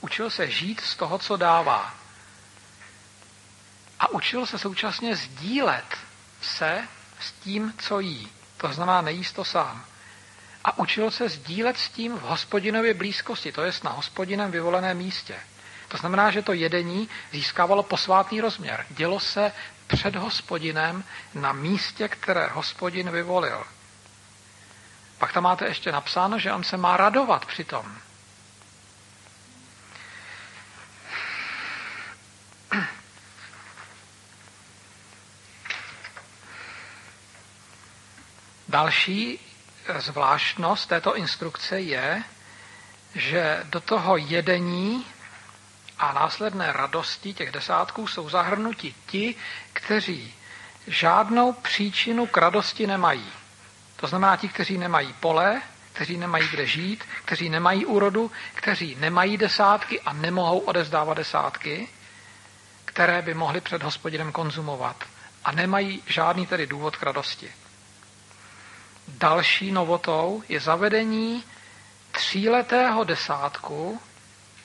Učil 0.00 0.30
se 0.30 0.50
žít 0.50 0.80
z 0.80 0.96
toho, 0.96 1.18
co 1.18 1.36
dává. 1.36 1.94
A 4.00 4.08
učil 4.08 4.46
se 4.46 4.58
současně 4.58 5.16
sdílet 5.16 5.98
se 6.40 6.88
s 7.20 7.32
tím, 7.32 7.74
co 7.78 8.00
jí. 8.00 8.37
To 8.60 8.72
znamená 8.72 9.00
nejíst 9.00 9.32
to 9.32 9.44
sám. 9.44 9.84
A 10.64 10.78
učil 10.78 11.10
se 11.10 11.28
sdílet 11.28 11.78
s 11.78 11.88
tím 11.88 12.18
v 12.18 12.22
hospodinově 12.22 12.94
blízkosti, 12.94 13.52
to 13.52 13.62
jest 13.62 13.84
na 13.84 13.90
hospodinem 13.90 14.50
vyvoleném 14.50 14.96
místě. 14.98 15.36
To 15.88 15.96
znamená, 15.96 16.30
že 16.30 16.42
to 16.42 16.52
jedení 16.52 17.08
získávalo 17.32 17.82
posvátný 17.82 18.40
rozměr. 18.40 18.86
Dělo 18.90 19.20
se 19.20 19.52
před 19.86 20.16
hospodinem 20.16 21.04
na 21.34 21.52
místě, 21.52 22.08
které 22.08 22.46
hospodin 22.46 23.10
vyvolil. 23.10 23.64
Pak 25.18 25.32
tam 25.32 25.42
máte 25.44 25.66
ještě 25.66 25.92
napsáno, 25.92 26.38
že 26.38 26.52
on 26.52 26.64
se 26.64 26.76
má 26.76 26.96
radovat 26.96 27.46
přitom. 27.46 27.96
Další 38.68 39.38
zvláštnost 39.98 40.88
této 40.88 41.16
instrukce 41.16 41.80
je, 41.80 42.22
že 43.14 43.60
do 43.64 43.80
toho 43.80 44.16
jedení 44.16 45.06
a 45.98 46.12
následné 46.12 46.72
radosti 46.72 47.34
těch 47.34 47.52
desátků 47.52 48.06
jsou 48.06 48.28
zahrnuti 48.28 48.94
ti, 49.06 49.34
kteří 49.72 50.34
žádnou 50.86 51.52
příčinu 51.52 52.26
k 52.26 52.36
radosti 52.36 52.86
nemají. 52.86 53.26
To 53.96 54.06
znamená 54.06 54.36
ti, 54.36 54.48
kteří 54.48 54.78
nemají 54.78 55.12
pole, 55.20 55.62
kteří 55.92 56.16
nemají 56.16 56.48
kde 56.48 56.66
žít, 56.66 57.04
kteří 57.24 57.48
nemají 57.48 57.86
úrodu, 57.86 58.30
kteří 58.54 58.94
nemají 59.00 59.36
desátky 59.36 60.00
a 60.00 60.12
nemohou 60.12 60.58
odezdávat 60.58 61.16
desátky, 61.16 61.88
které 62.84 63.22
by 63.22 63.34
mohli 63.34 63.60
před 63.60 63.82
hospodinem 63.82 64.32
konzumovat 64.32 65.04
a 65.44 65.52
nemají 65.52 66.02
žádný 66.06 66.46
tedy 66.46 66.66
důvod 66.66 66.96
k 66.96 67.02
radosti. 67.02 67.52
Další 69.08 69.72
novotou 69.72 70.42
je 70.48 70.60
zavedení 70.60 71.44
tříletého 72.12 73.04
desátku 73.04 74.00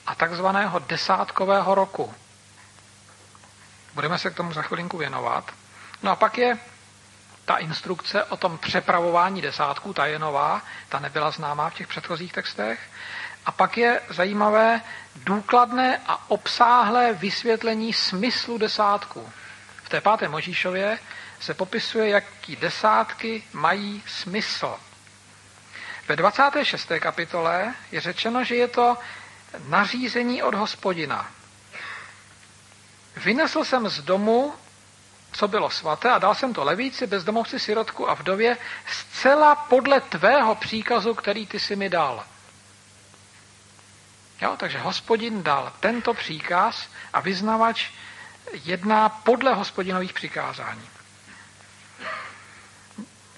a 0.06 0.14
takzvaného 0.14 0.78
desátkového 0.78 1.74
roku. 1.74 2.14
Budeme 3.94 4.18
se 4.18 4.30
k 4.30 4.34
tomu 4.36 4.52
za 4.52 4.62
chvilinku 4.62 4.98
věnovat. 4.98 5.52
No 6.02 6.10
a 6.10 6.16
pak 6.16 6.38
je 6.38 6.58
ta 7.44 7.56
instrukce 7.56 8.24
o 8.24 8.36
tom 8.36 8.58
přepravování 8.58 9.42
desátků, 9.42 9.92
ta 9.92 10.06
je 10.06 10.18
nová, 10.18 10.62
ta 10.88 10.98
nebyla 10.98 11.30
známá 11.30 11.70
v 11.70 11.74
těch 11.74 11.86
předchozích 11.88 12.32
textech. 12.32 12.80
A 13.46 13.52
pak 13.52 13.76
je 13.78 14.00
zajímavé 14.08 14.80
důkladné 15.16 16.00
a 16.06 16.30
obsáhlé 16.30 17.12
vysvětlení 17.12 17.92
smyslu 17.92 18.58
desátku. 18.58 19.28
V 19.82 19.88
té 19.88 20.00
páté 20.00 20.28
Možíšově 20.28 20.98
se 21.40 21.54
popisuje, 21.54 22.08
jaký 22.08 22.56
desátky 22.56 23.42
mají 23.52 24.02
smysl. 24.06 24.78
Ve 26.08 26.16
26. 26.16 26.92
kapitole 27.00 27.74
je 27.92 28.00
řečeno, 28.00 28.44
že 28.44 28.54
je 28.54 28.68
to 28.68 28.96
nařízení 29.68 30.42
od 30.42 30.54
hospodina. 30.54 31.30
Vynesl 33.16 33.64
jsem 33.64 33.88
z 33.88 34.00
domu, 34.02 34.54
co 35.32 35.48
bylo 35.48 35.70
svaté, 35.70 36.10
a 36.10 36.18
dal 36.18 36.34
jsem 36.34 36.54
to 36.54 36.64
levíci, 36.64 37.06
bezdomovci, 37.06 37.58
sirotku 37.58 38.10
a 38.10 38.14
vdově, 38.14 38.56
zcela 38.86 39.54
podle 39.54 40.00
tvého 40.00 40.54
příkazu, 40.54 41.14
který 41.14 41.46
ty 41.46 41.60
si 41.60 41.76
mi 41.76 41.88
dal. 41.90 42.24
Jo, 44.40 44.56
takže 44.56 44.78
hospodin 44.78 45.42
dal 45.42 45.72
tento 45.80 46.14
příkaz 46.14 46.88
a 47.12 47.20
vyznavač 47.20 47.90
jedná 48.52 49.08
podle 49.08 49.54
hospodinových 49.54 50.12
přikázání. 50.12 50.88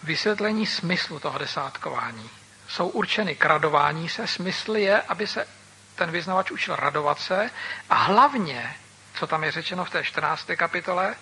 Vysvětlení 0.06 0.66
smyslu 0.66 1.20
toho 1.20 1.38
desátkování. 1.38 2.30
Jsou 2.68 2.88
určeny 2.88 3.34
k 3.34 3.44
radování 3.44 4.08
se. 4.08 4.26
Smysl 4.26 4.76
je, 4.76 5.02
aby 5.02 5.26
se 5.26 5.46
ten 5.94 6.10
vyznavač 6.10 6.50
učil 6.50 6.76
radovat 6.76 7.20
se 7.20 7.50
a 7.90 7.94
hlavně, 7.94 8.76
co 9.14 9.26
tam 9.26 9.44
je 9.44 9.52
řečeno 9.52 9.84
v 9.84 9.90
té 9.90 10.04
14. 10.04 10.46
kapitole, 10.56 11.14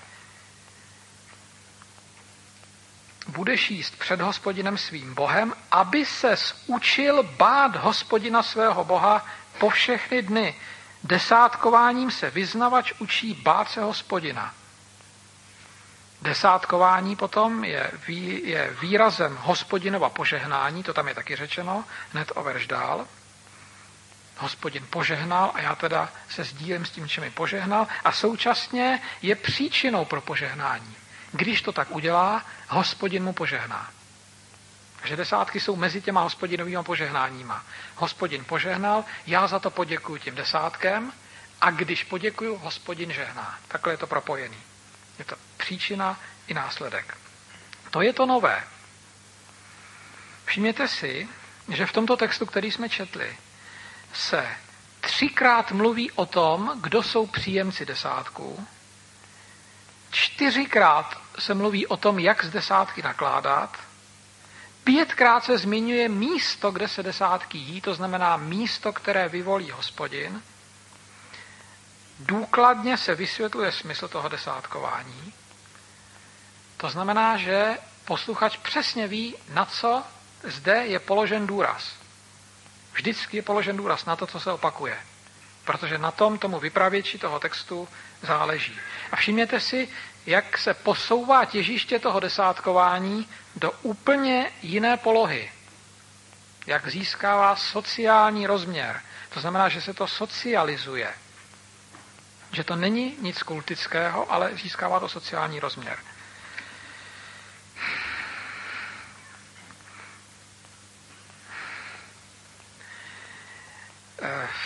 budeš 3.28 3.70
jíst 3.70 3.98
před 3.98 4.20
hospodinem 4.20 4.78
svým 4.78 5.14
Bohem, 5.14 5.54
aby 5.70 6.06
se 6.06 6.34
učil 6.66 7.22
bát 7.22 7.76
hospodina 7.76 8.42
svého 8.42 8.84
Boha 8.84 9.26
po 9.58 9.70
všechny 9.70 10.22
dny. 10.22 10.54
Desátkováním 11.04 12.10
se 12.10 12.30
vyznavač 12.30 12.92
učí 12.98 13.34
bát 13.34 13.70
se 13.70 13.80
hospodina. 13.80 14.54
Desátkování 16.24 17.16
potom 17.16 17.64
je, 17.64 17.90
vý, 18.06 18.48
je 18.48 18.76
výrazem 18.80 19.36
hospodinova 19.40 20.10
požehnání, 20.10 20.82
to 20.82 20.92
tam 20.94 21.08
je 21.08 21.14
taky 21.14 21.36
řečeno, 21.36 21.84
hned 22.12 22.32
o 22.34 22.42
verš 22.42 22.66
dál 22.66 23.06
hospodin 24.38 24.86
požehnal 24.90 25.50
a 25.54 25.60
já 25.60 25.74
teda 25.74 26.08
se 26.28 26.44
sdílím 26.44 26.84
s 26.84 26.90
tím, 26.90 27.08
čím 27.08 27.22
mi 27.22 27.30
požehnal 27.30 27.86
a 28.04 28.12
současně 28.12 29.00
je 29.22 29.34
příčinou 29.36 30.04
pro 30.04 30.20
požehnání. 30.20 30.96
Když 31.32 31.62
to 31.62 31.72
tak 31.72 31.90
udělá, 31.90 32.44
hospodin 32.68 33.24
mu 33.24 33.32
požehná. 33.32 33.90
Takže 35.00 35.16
desátky 35.16 35.60
jsou 35.60 35.76
mezi 35.76 36.02
těma 36.02 36.20
hospodinovými 36.20 36.82
požehnáníma. 36.82 37.64
Hospodin 37.94 38.44
požehnal, 38.44 39.04
já 39.26 39.46
za 39.46 39.58
to 39.58 39.70
poděkuji 39.70 40.20
tím 40.20 40.34
desátkem 40.34 41.12
a 41.60 41.70
když 41.70 42.04
poděkuju, 42.04 42.56
hospodin 42.56 43.12
žehná. 43.12 43.58
Takhle 43.68 43.92
je 43.92 43.96
to 43.96 44.06
propojený. 44.06 44.56
Je 45.18 45.24
to 45.24 45.36
příčina 45.64 46.20
i 46.46 46.54
následek. 46.54 47.16
To 47.90 48.02
je 48.02 48.12
to 48.12 48.26
nové. 48.26 48.64
Všimněte 50.44 50.88
si, 50.88 51.28
že 51.68 51.86
v 51.86 51.92
tomto 51.92 52.16
textu, 52.16 52.46
který 52.46 52.70
jsme 52.70 52.88
četli, 52.88 53.36
se 54.12 54.48
třikrát 55.00 55.72
mluví 55.72 56.10
o 56.10 56.26
tom, 56.26 56.72
kdo 56.80 57.02
jsou 57.02 57.26
příjemci 57.26 57.86
desátku. 57.86 58.66
Čtyřikrát 60.10 61.20
se 61.38 61.54
mluví 61.54 61.86
o 61.86 61.96
tom, 61.96 62.18
jak 62.18 62.44
z 62.44 62.50
desátky 62.50 63.02
nakládat. 63.02 63.76
Pětkrát 64.84 65.44
se 65.44 65.58
zmiňuje 65.58 66.08
místo, 66.08 66.70
kde 66.70 66.88
se 66.88 67.02
desátky 67.02 67.58
jí, 67.58 67.80
to 67.80 67.94
znamená 67.94 68.36
místo, 68.36 68.92
které 68.92 69.28
vyvolí 69.28 69.70
hospodin. 69.70 70.42
Důkladně 72.18 72.96
se 72.96 73.14
vysvětluje 73.14 73.72
smysl 73.72 74.08
toho 74.08 74.28
desátkování. 74.28 75.32
To 76.84 76.90
znamená, 76.90 77.36
že 77.36 77.78
posluchač 78.04 78.56
přesně 78.56 79.08
ví, 79.08 79.34
na 79.48 79.64
co 79.64 80.02
zde 80.42 80.86
je 80.86 80.98
položen 80.98 81.46
důraz. 81.46 81.92
Vždycky 82.92 83.36
je 83.36 83.42
položen 83.42 83.76
důraz 83.76 84.04
na 84.04 84.16
to, 84.16 84.26
co 84.26 84.40
se 84.40 84.52
opakuje. 84.52 84.96
Protože 85.64 85.98
na 85.98 86.10
tom 86.10 86.38
tomu 86.38 86.58
vypravěči 86.60 87.18
toho 87.18 87.40
textu 87.40 87.88
záleží. 88.22 88.76
A 89.12 89.16
všimněte 89.16 89.60
si, 89.60 89.88
jak 90.26 90.58
se 90.58 90.74
posouvá 90.74 91.44
těžiště 91.44 91.98
toho 91.98 92.20
desátkování 92.20 93.28
do 93.56 93.72
úplně 93.82 94.50
jiné 94.62 94.96
polohy. 94.96 95.52
Jak 96.66 96.90
získává 96.90 97.56
sociální 97.56 98.46
rozměr. 98.46 99.00
To 99.34 99.40
znamená, 99.40 99.68
že 99.68 99.80
se 99.80 99.94
to 99.94 100.06
socializuje. 100.06 101.14
Že 102.52 102.64
to 102.64 102.76
není 102.76 103.16
nic 103.20 103.42
kultického, 103.42 104.32
ale 104.32 104.50
získává 104.56 105.00
to 105.00 105.08
sociální 105.08 105.60
rozměr. 105.60 105.98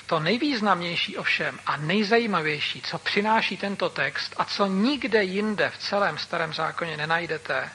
To 0.07 0.21
nejvýznamnější 0.21 1.17
ovšem 1.17 1.59
a 1.67 1.77
nejzajímavější, 1.77 2.83
co 2.83 2.99
přináší 2.99 3.57
tento 3.57 3.89
text 3.91 4.35
a 4.37 4.45
co 4.45 4.67
nikde 4.67 5.23
jinde 5.25 5.71
v 5.71 5.79
celém 5.79 6.19
starém 6.19 6.55
zákoně 6.55 6.97
nenajdete, 6.97 7.71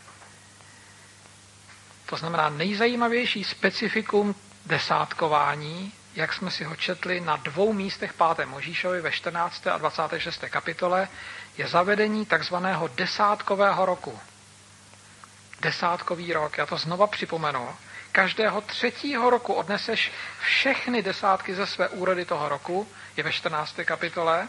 to 2.06 2.18
znamená 2.18 2.50
nejzajímavější 2.50 3.44
specifikum 3.44 4.36
desátkování, 4.66 5.94
jak 6.16 6.34
jsme 6.34 6.52
si 6.52 6.64
ho 6.64 6.76
četli 6.76 7.20
na 7.22 7.36
dvou 7.38 7.74
místech 7.74 8.14
5. 8.36 8.46
Možíšovi 8.48 9.02
ve 9.02 9.12
14. 9.12 9.68
a 9.68 9.78
26. 9.78 10.44
kapitole, 10.50 11.08
je 11.58 11.68
zavedení 11.68 12.26
takzvaného 12.26 12.88
desátkového 12.88 13.86
roku. 13.86 14.20
Desátkový 15.62 16.34
rok, 16.34 16.58
já 16.58 16.66
to 16.66 16.78
znova 16.78 17.08
připomenu, 17.08 17.70
každého 18.14 18.62
třetího 18.62 19.30
roku 19.30 19.54
odneseš 19.54 20.12
všechny 20.40 21.02
desátky 21.02 21.56
ze 21.56 21.68
své 21.68 21.90
úrody 21.90 22.26
toho 22.26 22.50
roku, 22.50 22.88
je 23.18 23.24
ve 23.24 23.32
14. 23.32 23.76
kapitole, 23.86 24.48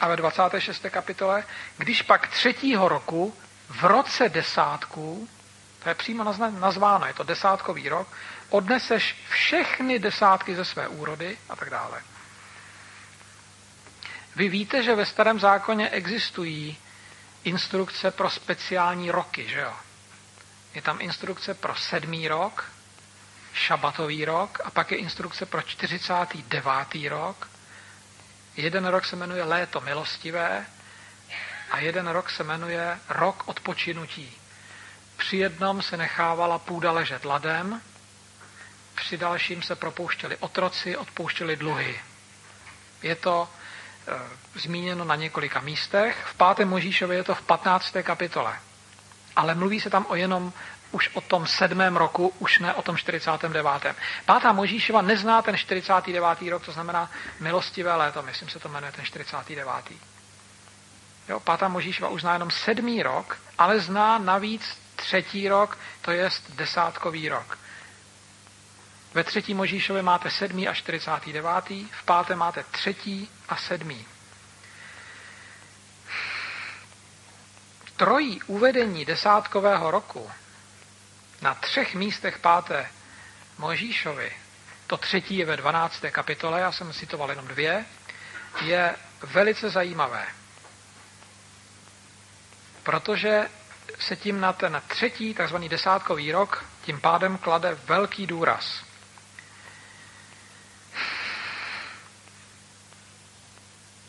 a 0.00 0.08
ve 0.08 0.16
26. 0.16 0.86
kapitole, 0.90 1.44
když 1.78 2.02
pak 2.02 2.28
třetího 2.28 2.88
roku 2.88 3.34
v 3.68 3.84
roce 3.84 4.28
desátku, 4.28 5.28
to 5.82 5.88
je 5.88 5.94
přímo 5.94 6.24
nazváno, 6.60 7.06
je 7.06 7.14
to 7.14 7.22
desátkový 7.22 7.88
rok, 7.88 8.08
odneseš 8.50 9.16
všechny 9.28 9.98
desátky 9.98 10.56
ze 10.56 10.64
své 10.64 10.88
úrody 10.88 11.38
a 11.48 11.56
tak 11.56 11.70
dále. 11.70 12.02
Vy 14.36 14.48
víte, 14.48 14.82
že 14.82 14.94
ve 14.94 15.06
starém 15.06 15.40
zákoně 15.40 15.88
existují 15.90 16.78
instrukce 17.44 18.10
pro 18.10 18.30
speciální 18.30 19.10
roky, 19.10 19.48
že 19.48 19.60
jo? 19.60 19.72
Je 20.74 20.82
tam 20.82 21.00
instrukce 21.00 21.54
pro 21.54 21.76
sedmý 21.76 22.28
rok, 22.28 22.64
šabatový 23.56 24.24
rok 24.24 24.60
a 24.64 24.70
pak 24.70 24.90
je 24.90 24.98
instrukce 24.98 25.46
pro 25.46 25.62
49. 25.62 27.08
rok. 27.08 27.48
Jeden 28.56 28.86
rok 28.86 29.04
se 29.04 29.16
jmenuje 29.16 29.44
léto 29.44 29.80
milostivé 29.80 30.66
a 31.70 31.78
jeden 31.78 32.08
rok 32.08 32.30
se 32.30 32.44
jmenuje 32.44 32.98
rok 33.08 33.42
odpočinutí. 33.46 34.32
Při 35.16 35.36
jednom 35.36 35.82
se 35.82 35.96
nechávala 35.96 36.58
půda 36.58 36.92
ležet 36.92 37.24
ladem, 37.24 37.82
při 38.94 39.16
dalším 39.16 39.62
se 39.62 39.76
propouštěli 39.76 40.36
otroci, 40.36 40.96
odpouštěli 40.96 41.56
dluhy. 41.56 42.00
Je 43.02 43.14
to 43.14 43.48
e, 44.54 44.58
zmíněno 44.58 45.04
na 45.04 45.16
několika 45.16 45.60
místech. 45.60 46.24
V 46.24 46.54
5. 46.54 46.66
Možíšově 46.66 47.18
je 47.18 47.24
to 47.24 47.34
v 47.34 47.42
15. 47.42 47.96
kapitole. 48.02 48.58
Ale 49.36 49.54
mluví 49.54 49.80
se 49.80 49.90
tam 49.90 50.06
o 50.08 50.14
jenom 50.14 50.52
už 50.90 51.10
o 51.14 51.20
tom 51.20 51.46
sedmém 51.46 51.96
roku, 51.96 52.32
už 52.38 52.58
ne 52.58 52.74
o 52.74 52.82
tom 52.82 52.96
49. 52.96 53.94
Pátá 54.24 54.52
Možíšova 54.52 55.02
nezná 55.02 55.42
ten 55.42 55.56
49. 55.56 56.42
rok, 56.50 56.64
to 56.64 56.72
znamená 56.72 57.10
milostivé 57.40 57.94
léto, 57.94 58.22
myslím 58.22 58.48
se 58.48 58.58
to 58.58 58.68
jmenuje 58.68 58.92
ten 58.92 59.04
49. 59.04 59.74
Jo, 61.28 61.40
pátá 61.40 61.68
Možíšova 61.68 62.10
už 62.10 62.20
zná 62.20 62.32
jenom 62.32 62.50
sedmý 62.50 63.02
rok, 63.02 63.38
ale 63.58 63.80
zná 63.80 64.18
navíc 64.18 64.78
třetí 64.96 65.48
rok, 65.48 65.78
to 66.02 66.10
je 66.10 66.30
desátkový 66.54 67.28
rok. 67.28 67.58
Ve 69.14 69.24
třetí 69.24 69.54
Možíšově 69.54 70.02
máte 70.02 70.30
sedmý 70.30 70.68
a 70.68 70.74
49. 70.74 71.48
V 71.90 72.04
páté 72.04 72.36
máte 72.36 72.64
třetí 72.70 73.30
a 73.48 73.56
sedmý. 73.56 74.06
Trojí 77.96 78.42
uvedení 78.42 79.04
desátkového 79.04 79.90
roku 79.90 80.30
na 81.42 81.54
třech 81.54 81.94
místech 81.94 82.38
páté 82.38 82.90
Možíšovi, 83.58 84.32
to 84.86 84.96
třetí 84.96 85.36
je 85.36 85.46
ve 85.46 85.56
12. 85.56 86.04
kapitole, 86.10 86.60
já 86.60 86.72
jsem 86.72 86.92
citoval 86.92 87.30
jenom 87.30 87.48
dvě, 87.48 87.84
je 88.62 88.96
velice 89.22 89.70
zajímavé. 89.70 90.26
Protože 92.82 93.48
se 93.98 94.16
tím 94.16 94.40
na 94.40 94.52
ten 94.52 94.82
třetí, 94.88 95.34
takzvaný 95.34 95.68
desátkový 95.68 96.32
rok, 96.32 96.64
tím 96.84 97.00
pádem 97.00 97.38
klade 97.38 97.78
velký 97.84 98.26
důraz. 98.26 98.84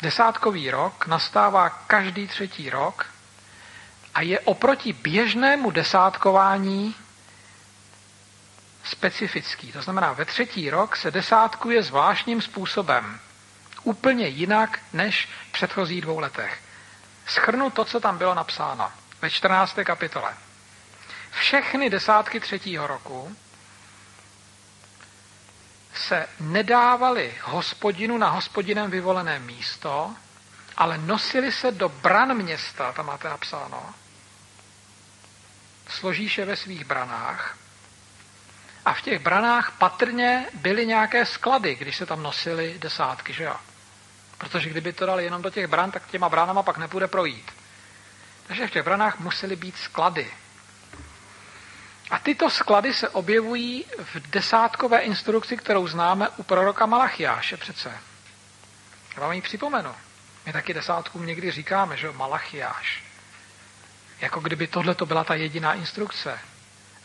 Desátkový 0.02 0.72
rok 0.72 1.08
nastává 1.08 1.70
každý 1.70 2.28
třetí 2.28 2.70
rok 2.70 3.06
a 4.14 4.22
je 4.22 4.40
oproti 4.40 4.94
běžnému 4.94 5.72
desátkování 5.72 6.96
specifický. 8.88 9.72
To 9.72 9.82
znamená, 9.82 10.14
ve 10.14 10.26
třetí 10.26 10.70
rok 10.70 10.96
se 10.96 11.12
desátkuje 11.12 11.84
zvláštním 11.84 12.42
způsobem. 12.42 13.20
Úplně 13.84 14.28
jinak 14.28 14.80
než 14.94 15.30
v 15.50 15.52
předchozích 15.52 16.02
dvou 16.02 16.20
letech. 16.20 16.60
Schrnu 17.28 17.70
to, 17.70 17.86
co 17.86 18.00
tam 18.00 18.18
bylo 18.18 18.36
napsáno 18.36 18.92
ve 19.22 19.30
14. 19.30 19.78
kapitole. 19.84 20.34
Všechny 21.32 21.90
desátky 21.90 22.40
třetího 22.40 22.88
roku 22.88 23.36
se 25.94 26.28
nedávali 26.40 27.34
hospodinu 27.44 28.18
na 28.18 28.30
hospodinem 28.30 28.92
vyvolené 28.92 29.40
místo, 29.40 30.16
ale 30.78 30.98
nosili 30.98 31.52
se 31.52 31.72
do 31.72 31.90
bran 31.90 32.34
města, 32.34 32.92
tam 32.92 33.06
máte 33.06 33.30
napsáno, 33.30 33.94
složíš 35.88 36.38
je 36.38 36.46
ve 36.46 36.56
svých 36.56 36.86
branách 36.86 37.58
a 38.88 38.94
v 38.94 39.02
těch 39.02 39.20
branách 39.20 39.72
patrně 39.78 40.46
byly 40.54 40.86
nějaké 40.88 41.26
sklady, 41.26 41.76
když 41.76 41.98
se 41.98 42.06
tam 42.06 42.24
nosily 42.24 42.76
desátky, 42.80 43.34
že 43.34 43.44
jo? 43.44 43.56
Protože 44.38 44.70
kdyby 44.70 44.94
to 44.94 45.06
dali 45.06 45.24
jenom 45.24 45.42
do 45.42 45.50
těch 45.50 45.68
bran, 45.68 45.92
tak 45.92 46.08
těma 46.08 46.30
bránama 46.30 46.64
pak 46.64 46.78
nepůjde 46.78 47.08
projít. 47.08 47.52
Takže 48.48 48.68
v 48.68 48.72
těch 48.72 48.84
branách 48.84 49.20
musely 49.20 49.56
být 49.56 49.78
sklady. 49.78 50.32
A 52.12 52.20
tyto 52.20 52.50
sklady 52.50 52.94
se 52.94 53.10
objevují 53.10 53.86
v 54.14 54.30
desátkové 54.30 55.00
instrukci, 55.00 55.58
kterou 55.58 55.88
známe 55.88 56.30
u 56.30 56.44
proroka 56.44 56.86
Malachiáše 56.86 57.58
přece. 57.58 57.98
Já 59.16 59.22
vám 59.22 59.32
ji 59.32 59.42
připomenu. 59.42 59.96
My 60.46 60.54
taky 60.54 60.74
desátkům 60.74 61.26
někdy 61.26 61.52
říkáme, 61.52 61.98
že 61.98 62.12
Malachiáš. 62.12 63.04
Jako 64.22 64.40
kdyby 64.40 64.68
tohle 64.68 64.96
to 64.96 65.06
byla 65.06 65.24
ta 65.24 65.36
jediná 65.36 65.74
instrukce. 65.74 66.40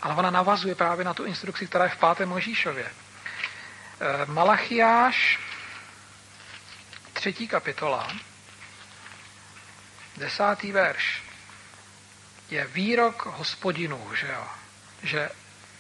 Ale 0.03 0.15
ona 0.15 0.31
navazuje 0.31 0.75
právě 0.75 1.05
na 1.05 1.15
tu 1.15 1.25
instrukci, 1.25 1.67
která 1.67 1.85
je 1.85 1.91
v 1.91 1.97
páté 1.97 2.27
Možíšově. 2.27 2.87
Eh, 2.87 4.27
Malachiáš, 4.27 5.41
třetí 7.13 7.49
kapitola, 7.49 8.09
desátý 10.17 10.73
verš, 10.73 11.23
je 12.51 12.67
výrok 12.67 13.27
hospodinů, 13.27 14.15
že 14.15 14.29
jo? 14.29 14.45
Že 15.03 15.29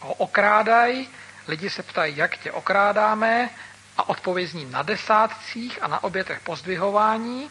ho 0.00 0.14
okrádají, 0.14 1.08
lidi 1.48 1.70
se 1.70 1.82
ptají, 1.82 2.16
jak 2.16 2.36
tě 2.36 2.52
okrádáme, 2.52 3.50
a 3.96 4.08
odpovězní 4.08 4.64
na 4.64 4.82
desátcích 4.82 5.82
a 5.82 5.86
na 5.86 6.04
obětech 6.04 6.40
pozdvihování. 6.40 7.50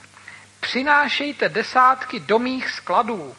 Přinášejte 0.59 1.49
desátky 1.49 2.19
do 2.19 2.39
mých 2.39 2.69
skladů, 2.69 3.35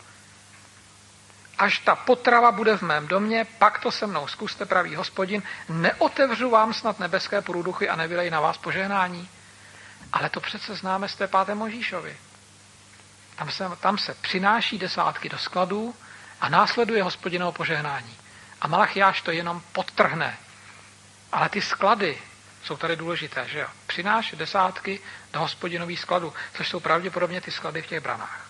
až 1.63 1.79
ta 1.79 1.97
potrava 1.97 2.53
bude 2.53 2.77
v 2.77 2.83
mém 2.83 3.09
domě, 3.09 3.47
pak 3.59 3.79
to 3.79 3.91
se 3.91 4.07
mnou 4.07 4.27
zkuste, 4.27 4.67
pravý 4.67 4.95
hospodin, 4.95 5.43
neotevřu 5.69 6.51
vám 6.51 6.75
snad 6.75 6.99
nebeské 6.99 7.43
průduchy 7.43 7.89
a 7.89 7.97
nevylej 7.97 8.31
na 8.31 8.41
vás 8.41 8.59
požehnání. 8.59 9.29
Ale 10.13 10.29
to 10.29 10.41
přece 10.41 10.75
známe 10.75 11.09
z 11.09 11.15
té 11.15 11.27
páté 11.27 11.55
Možíšovi. 11.55 12.17
Tam 13.37 13.51
se, 13.51 13.65
tam 13.81 13.99
se 13.99 14.15
přináší 14.15 14.79
desátky 14.79 15.29
do 15.29 15.39
skladů 15.39 15.95
a 16.41 16.49
následuje 16.49 17.03
hospodinovo 17.03 17.53
požehnání. 17.53 18.17
A 18.61 18.69
Malachiáš 18.69 19.23
to 19.23 19.31
jenom 19.31 19.63
podtrhne. 19.73 20.39
Ale 21.33 21.49
ty 21.49 21.63
sklady 21.63 22.19
jsou 22.63 22.77
tady 22.77 22.97
důležité, 22.97 23.49
že 23.49 23.59
jo? 23.59 23.67
Přináš 23.87 24.35
desátky 24.37 25.01
do 25.33 25.41
hospodinových 25.41 26.01
skladů, 26.01 26.35
což 26.55 26.69
jsou 26.69 26.81
pravděpodobně 26.81 27.41
ty 27.41 27.51
sklady 27.51 27.83
v 27.83 27.87
těch 27.87 28.01
branách. 28.01 28.47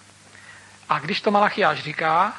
A 0.88 0.98
když 0.98 1.20
to 1.20 1.30
Malachiáš 1.30 1.82
říká, 1.82 2.36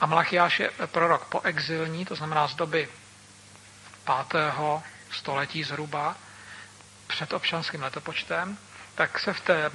a 0.00 0.06
Malachiáš 0.06 0.60
je 0.60 0.70
prorok 0.86 1.24
poexilní, 1.24 2.04
to 2.04 2.14
znamená 2.14 2.48
z 2.48 2.54
doby 2.54 2.88
5. 4.28 4.42
století 5.10 5.64
zhruba, 5.64 6.16
před 7.06 7.32
občanským 7.32 7.82
letopočtem, 7.82 8.58
tak 8.94 9.18
se 9.18 9.32
v 9.32 9.40
té 9.40 9.70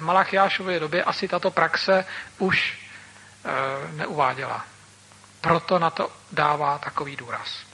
Malachiášově 0.00 0.80
době 0.80 1.04
asi 1.04 1.28
tato 1.28 1.50
praxe 1.50 2.04
už 2.38 2.78
e, 3.44 3.92
neuváděla. 3.92 4.64
Proto 5.40 5.78
na 5.78 5.90
to 5.90 6.12
dává 6.32 6.78
takový 6.78 7.16
důraz. 7.16 7.68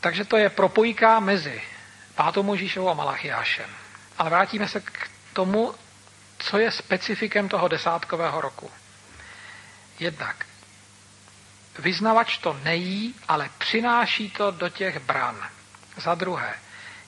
Takže 0.00 0.24
to 0.24 0.36
je 0.36 0.50
propojka 0.50 1.20
mezi 1.20 1.62
pátou 2.14 2.42
Možíšovou 2.42 2.90
a 2.90 2.94
Malachiášem. 2.94 3.70
Ale 4.18 4.30
vrátíme 4.30 4.68
se 4.68 4.80
k 4.80 5.10
tomu, 5.32 5.74
co 6.42 6.58
je 6.58 6.70
specifikem 6.70 7.48
toho 7.48 7.68
desátkového 7.68 8.40
roku. 8.40 8.70
Jednak 9.98 10.46
vyznavač 11.78 12.38
to 12.38 12.60
nejí, 12.64 13.14
ale 13.28 13.50
přináší 13.58 14.30
to 14.30 14.50
do 14.50 14.68
těch 14.68 14.98
bran. 14.98 15.48
Za 15.96 16.14
druhé, 16.14 16.54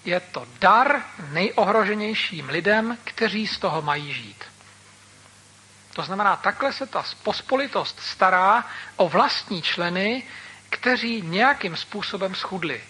je 0.05 0.20
to 0.20 0.47
dar 0.59 1.03
nejohroženějším 1.29 2.49
lidem, 2.49 2.99
kteří 3.05 3.47
z 3.47 3.59
toho 3.59 3.83
mají 3.83 4.12
žít. 4.12 4.44
To 5.92 6.03
znamená, 6.03 6.37
takhle 6.37 6.73
se 6.73 6.87
ta 6.87 7.05
pospolitost 7.23 8.01
stará 8.01 8.64
o 8.97 9.09
vlastní 9.09 9.62
členy, 9.62 10.23
kteří 10.70 11.23
nějakým 11.23 11.77
způsobem 11.77 12.35
schudli. 12.35 12.85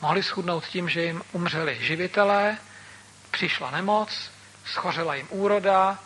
Mohli 0.00 0.22
schudnout 0.22 0.66
tím, 0.66 0.88
že 0.88 1.02
jim 1.02 1.22
umřeli 1.32 1.78
živitelé, 1.80 2.58
přišla 3.30 3.70
nemoc, 3.70 4.30
schořela 4.64 5.14
jim 5.14 5.26
úroda, 5.30 5.98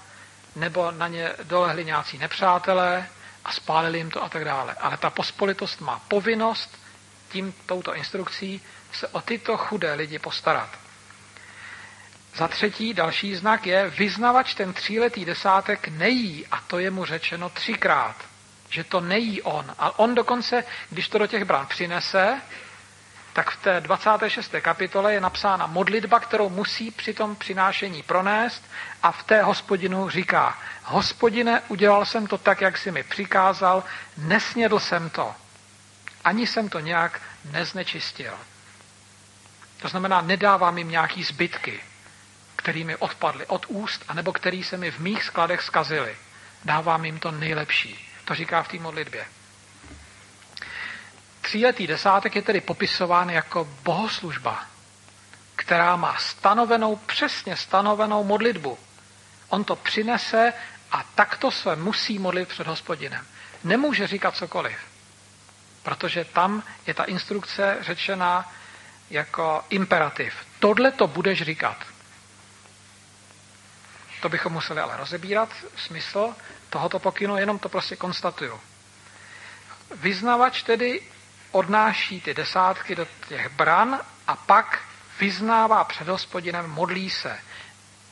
nebo 0.56 0.90
na 0.90 1.08
ně 1.08 1.32
dolehli 1.42 1.84
nějací 1.84 2.18
nepřátelé 2.18 3.08
a 3.44 3.52
spálili 3.52 3.98
jim 3.98 4.10
to 4.10 4.24
a 4.24 4.28
tak 4.28 4.44
dále. 4.44 4.74
Ale 4.74 4.96
ta 4.96 5.10
pospolitost 5.10 5.80
má 5.80 6.00
povinnost 6.08 6.78
tím 7.28 7.54
touto 7.66 7.94
instrukcí 7.94 8.60
se 8.92 9.08
o 9.08 9.20
tyto 9.20 9.56
chudé 9.56 9.94
lidi 9.94 10.18
postarat. 10.18 10.68
Za 12.36 12.48
třetí, 12.48 12.94
další 12.94 13.34
znak 13.34 13.66
je, 13.66 13.90
vyznavač 13.90 14.54
ten 14.54 14.72
tříletý 14.72 15.24
desátek 15.24 15.88
nejí 15.88 16.46
a 16.46 16.60
to 16.60 16.78
je 16.78 16.90
mu 16.90 17.04
řečeno 17.04 17.48
třikrát, 17.48 18.16
že 18.68 18.84
to 18.84 19.00
nejí 19.00 19.42
on. 19.42 19.74
A 19.78 19.98
on 19.98 20.14
dokonce, 20.14 20.64
když 20.90 21.08
to 21.08 21.18
do 21.18 21.26
těch 21.26 21.44
brán 21.44 21.66
přinese, 21.66 22.40
tak 23.36 23.50
v 23.50 23.62
té 23.62 23.80
26. 23.80 24.54
kapitole 24.60 25.12
je 25.12 25.20
napsána 25.20 25.66
modlitba, 25.66 26.20
kterou 26.20 26.48
musí 26.48 26.90
při 26.90 27.14
tom 27.14 27.36
přinášení 27.36 28.02
pronést 28.02 28.64
a 29.02 29.12
v 29.12 29.22
té 29.22 29.42
hospodinu 29.42 30.10
říká, 30.10 30.58
hospodine, 30.84 31.62
udělal 31.68 32.04
jsem 32.04 32.26
to 32.26 32.38
tak, 32.38 32.60
jak 32.60 32.78
jsi 32.78 32.92
mi 32.92 33.02
přikázal, 33.02 33.84
nesnědl 34.16 34.78
jsem 34.78 35.10
to, 35.10 35.34
ani 36.24 36.46
jsem 36.46 36.68
to 36.68 36.80
nějak 36.80 37.20
neznečistil. 37.52 38.32
To 39.82 39.88
znamená, 39.88 40.20
nedávám 40.20 40.78
jim 40.78 40.90
nějaký 40.90 41.22
zbytky, 41.24 41.80
který 42.56 42.84
mi 42.84 42.96
odpadly 42.96 43.46
od 43.46 43.66
úst, 43.68 44.04
anebo 44.08 44.32
který 44.32 44.64
se 44.64 44.76
mi 44.76 44.90
v 44.90 44.98
mých 44.98 45.24
skladech 45.24 45.62
skazily. 45.62 46.16
Dávám 46.64 47.04
jim 47.04 47.18
to 47.18 47.30
nejlepší. 47.30 48.08
To 48.24 48.34
říká 48.34 48.62
v 48.62 48.68
té 48.68 48.78
modlitbě. 48.78 49.26
Tříletý 51.46 51.86
desátek 51.86 52.36
je 52.36 52.42
tedy 52.42 52.60
popisován 52.60 53.30
jako 53.30 53.68
bohoslužba, 53.82 54.64
která 55.56 55.96
má 55.96 56.16
stanovenou, 56.18 56.96
přesně 56.96 57.56
stanovenou 57.56 58.24
modlitbu. 58.24 58.78
On 59.48 59.64
to 59.64 59.76
přinese 59.76 60.52
a 60.92 61.04
takto 61.14 61.50
se 61.50 61.76
musí 61.76 62.18
modlit 62.18 62.48
před 62.48 62.66
hospodinem. 62.66 63.26
Nemůže 63.64 64.06
říkat 64.06 64.36
cokoliv, 64.36 64.78
protože 65.82 66.24
tam 66.24 66.62
je 66.86 66.94
ta 66.94 67.04
instrukce 67.04 67.76
řečená 67.80 68.52
jako 69.10 69.64
imperativ. 69.70 70.34
Tohle 70.58 70.90
to 70.92 71.06
budeš 71.06 71.42
říkat. 71.42 71.76
To 74.22 74.28
bychom 74.28 74.52
museli 74.52 74.80
ale 74.80 74.96
rozebírat, 74.96 75.48
smysl 75.76 76.34
tohoto 76.70 76.98
pokynu, 76.98 77.36
jenom 77.36 77.58
to 77.58 77.68
prostě 77.68 77.96
konstatuju. 77.96 78.60
Vyznavač 79.94 80.62
tedy 80.62 81.02
odnáší 81.56 82.20
ty 82.20 82.34
desátky 82.34 82.94
do 82.94 83.06
těch 83.28 83.48
bran 83.48 84.00
a 84.26 84.36
pak 84.36 84.78
vyznává 85.20 85.84
před 85.84 86.08
hospodinem, 86.08 86.70
modlí 86.70 87.10
se. 87.10 87.38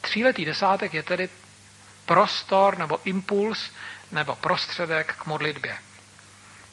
Tříletý 0.00 0.44
desátek 0.44 0.94
je 0.94 1.02
tedy 1.02 1.28
prostor 2.06 2.78
nebo 2.78 3.00
impuls 3.04 3.70
nebo 4.12 4.36
prostředek 4.36 5.14
k 5.18 5.26
modlitbě. 5.26 5.78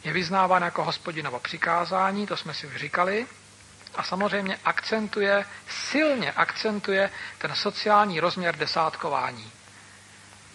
Je 0.03 0.13
vyznáván 0.13 0.63
jako 0.63 0.83
hospodinovo 0.83 1.39
přikázání, 1.39 2.27
to 2.27 2.37
jsme 2.37 2.53
si 2.53 2.67
už 2.67 2.75
říkali, 2.75 3.27
a 3.95 4.03
samozřejmě 4.03 4.59
akcentuje, 4.65 5.45
silně 5.69 6.31
akcentuje 6.31 7.09
ten 7.37 7.55
sociální 7.55 8.19
rozměr 8.19 8.55
desátkování. 8.55 9.51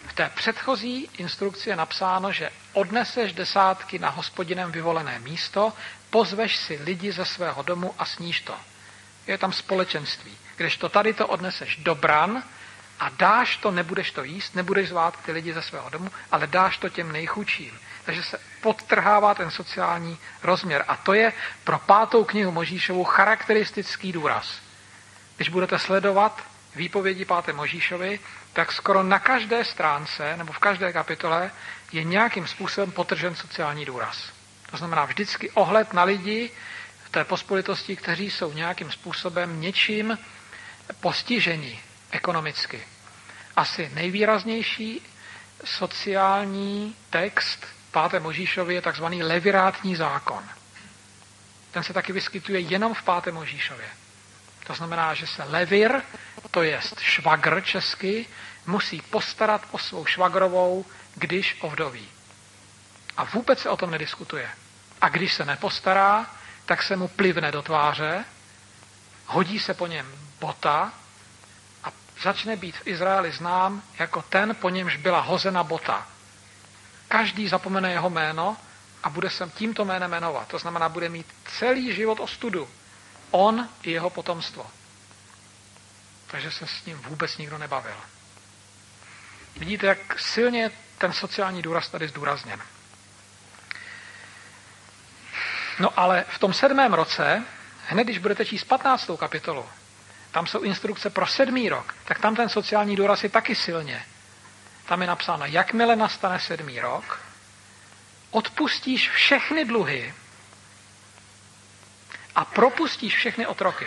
V 0.06 0.12
té 0.12 0.30
předchozí 0.34 1.10
instrukci 1.18 1.70
je 1.70 1.76
napsáno, 1.76 2.32
že 2.32 2.50
odneseš 2.72 3.32
desátky 3.32 3.98
na 3.98 4.10
hospodinem 4.10 4.72
vyvolené 4.72 5.18
místo, 5.18 5.72
pozveš 6.16 6.56
si 6.56 6.80
lidi 6.80 7.12
ze 7.12 7.24
svého 7.24 7.62
domu 7.62 7.94
a 7.98 8.04
sníš 8.04 8.40
to. 8.40 8.56
Je 9.26 9.38
tam 9.38 9.52
společenství. 9.52 10.38
Když 10.56 10.76
to 10.76 10.88
tady 10.88 11.12
to 11.12 11.26
odneseš 11.26 11.76
do 11.76 11.94
bran 11.94 12.42
a 13.00 13.08
dáš 13.08 13.56
to, 13.56 13.70
nebudeš 13.70 14.10
to 14.10 14.24
jíst, 14.24 14.54
nebudeš 14.54 14.88
zvát 14.88 15.18
ty 15.24 15.32
lidi 15.32 15.52
ze 15.52 15.62
svého 15.62 15.90
domu, 15.90 16.10
ale 16.32 16.46
dáš 16.46 16.78
to 16.78 16.88
těm 16.88 17.12
nejchučím. 17.12 17.78
Takže 18.04 18.22
se 18.22 18.40
podtrhává 18.60 19.34
ten 19.34 19.50
sociální 19.50 20.18
rozměr. 20.42 20.84
A 20.88 20.96
to 20.96 21.12
je 21.12 21.32
pro 21.64 21.78
pátou 21.78 22.24
knihu 22.24 22.52
Možíšovu 22.52 23.04
charakteristický 23.04 24.12
důraz. 24.12 24.60
Když 25.36 25.48
budete 25.48 25.78
sledovat 25.78 26.44
výpovědi 26.76 27.24
páté 27.24 27.52
Možíšovi, 27.52 28.20
tak 28.52 28.72
skoro 28.72 29.02
na 29.02 29.18
každé 29.18 29.64
stránce 29.64 30.36
nebo 30.36 30.52
v 30.52 30.58
každé 30.58 30.92
kapitole 30.92 31.50
je 31.92 32.04
nějakým 32.04 32.46
způsobem 32.46 32.92
potržen 32.92 33.34
sociální 33.34 33.84
důraz. 33.84 34.35
To 34.70 34.76
znamená 34.76 35.04
vždycky 35.04 35.50
ohled 35.50 35.92
na 35.92 36.04
lidi 36.04 36.50
v 37.04 37.10
té 37.10 37.24
pospolitosti, 37.24 37.96
kteří 37.96 38.30
jsou 38.30 38.52
nějakým 38.52 38.90
způsobem 38.92 39.60
něčím 39.60 40.18
postiženi 41.00 41.80
ekonomicky. 42.10 42.82
Asi 43.56 43.90
nejvýraznější 43.94 45.02
sociální 45.64 46.96
text 47.10 47.66
páté 47.90 48.20
Možíšovi 48.20 48.74
je 48.74 48.82
takzvaný 48.82 49.22
levirátní 49.22 49.96
zákon. 49.96 50.44
Ten 51.70 51.82
se 51.82 51.92
taky 51.92 52.12
vyskytuje 52.12 52.60
jenom 52.60 52.94
v 52.94 53.02
páté 53.02 53.32
Možíšově. 53.32 53.88
To 54.66 54.74
znamená, 54.74 55.14
že 55.14 55.26
se 55.26 55.44
levir, 55.44 56.02
to 56.50 56.62
je 56.62 56.80
švagr 57.00 57.60
česky, 57.60 58.26
musí 58.66 59.02
postarat 59.02 59.62
o 59.70 59.78
svou 59.78 60.06
švagrovou, 60.06 60.84
když 61.14 61.56
ovdoví. 61.60 62.08
A 63.16 63.24
vůbec 63.24 63.58
se 63.58 63.70
o 63.70 63.76
tom 63.76 63.90
nediskutuje. 63.90 64.50
A 65.00 65.08
když 65.08 65.34
se 65.34 65.44
nepostará, 65.44 66.26
tak 66.64 66.82
se 66.82 66.96
mu 66.96 67.08
plivne 67.08 67.52
do 67.52 67.62
tváře, 67.62 68.24
hodí 69.26 69.58
se 69.58 69.74
po 69.74 69.86
něm 69.86 70.06
bota 70.40 70.92
a 71.84 71.92
začne 72.22 72.56
být 72.56 72.76
v 72.76 72.86
Izraeli 72.86 73.32
znám 73.32 73.82
jako 73.98 74.22
ten, 74.22 74.54
po 74.54 74.70
němž 74.70 74.96
byla 74.96 75.20
hozena 75.20 75.64
bota. 75.64 76.06
Každý 77.08 77.48
zapomene 77.48 77.92
jeho 77.92 78.10
jméno 78.10 78.56
a 79.02 79.10
bude 79.10 79.30
se 79.30 79.50
tímto 79.54 79.84
jménem 79.84 80.10
jmenovat. 80.10 80.48
To 80.48 80.58
znamená, 80.58 80.88
bude 80.88 81.08
mít 81.08 81.26
celý 81.58 81.94
život 81.94 82.20
ostudu. 82.20 82.68
On 83.30 83.68
i 83.82 83.90
jeho 83.90 84.10
potomstvo. 84.10 84.66
Takže 86.26 86.50
se 86.50 86.66
s 86.66 86.84
ním 86.84 86.98
vůbec 86.98 87.38
nikdo 87.38 87.58
nebavil. 87.58 87.96
Vidíte, 89.56 89.86
jak 89.86 90.20
silně 90.20 90.70
ten 90.98 91.12
sociální 91.12 91.62
důraz 91.62 91.88
tady 91.88 92.08
zdůrazněn. 92.08 92.60
No 95.78 96.00
ale 96.00 96.24
v 96.28 96.38
tom 96.38 96.52
sedmém 96.52 96.94
roce, 96.94 97.44
hned 97.86 98.04
když 98.04 98.18
budete 98.18 98.44
číst 98.44 98.64
15. 98.64 99.10
kapitolu, 99.18 99.66
tam 100.30 100.46
jsou 100.46 100.60
instrukce 100.60 101.10
pro 101.10 101.26
sedmý 101.26 101.68
rok, 101.68 101.94
tak 102.04 102.18
tam 102.18 102.36
ten 102.36 102.48
sociální 102.48 102.96
důraz 102.96 103.22
je 103.22 103.28
taky 103.28 103.54
silně. 103.54 104.04
Tam 104.86 105.00
je 105.00 105.06
napsáno, 105.06 105.44
jakmile 105.46 105.96
nastane 105.96 106.40
sedmý 106.40 106.80
rok, 106.80 107.20
odpustíš 108.30 109.10
všechny 109.10 109.64
dluhy 109.64 110.14
a 112.34 112.44
propustíš 112.44 113.16
všechny 113.16 113.46
otroky. 113.46 113.86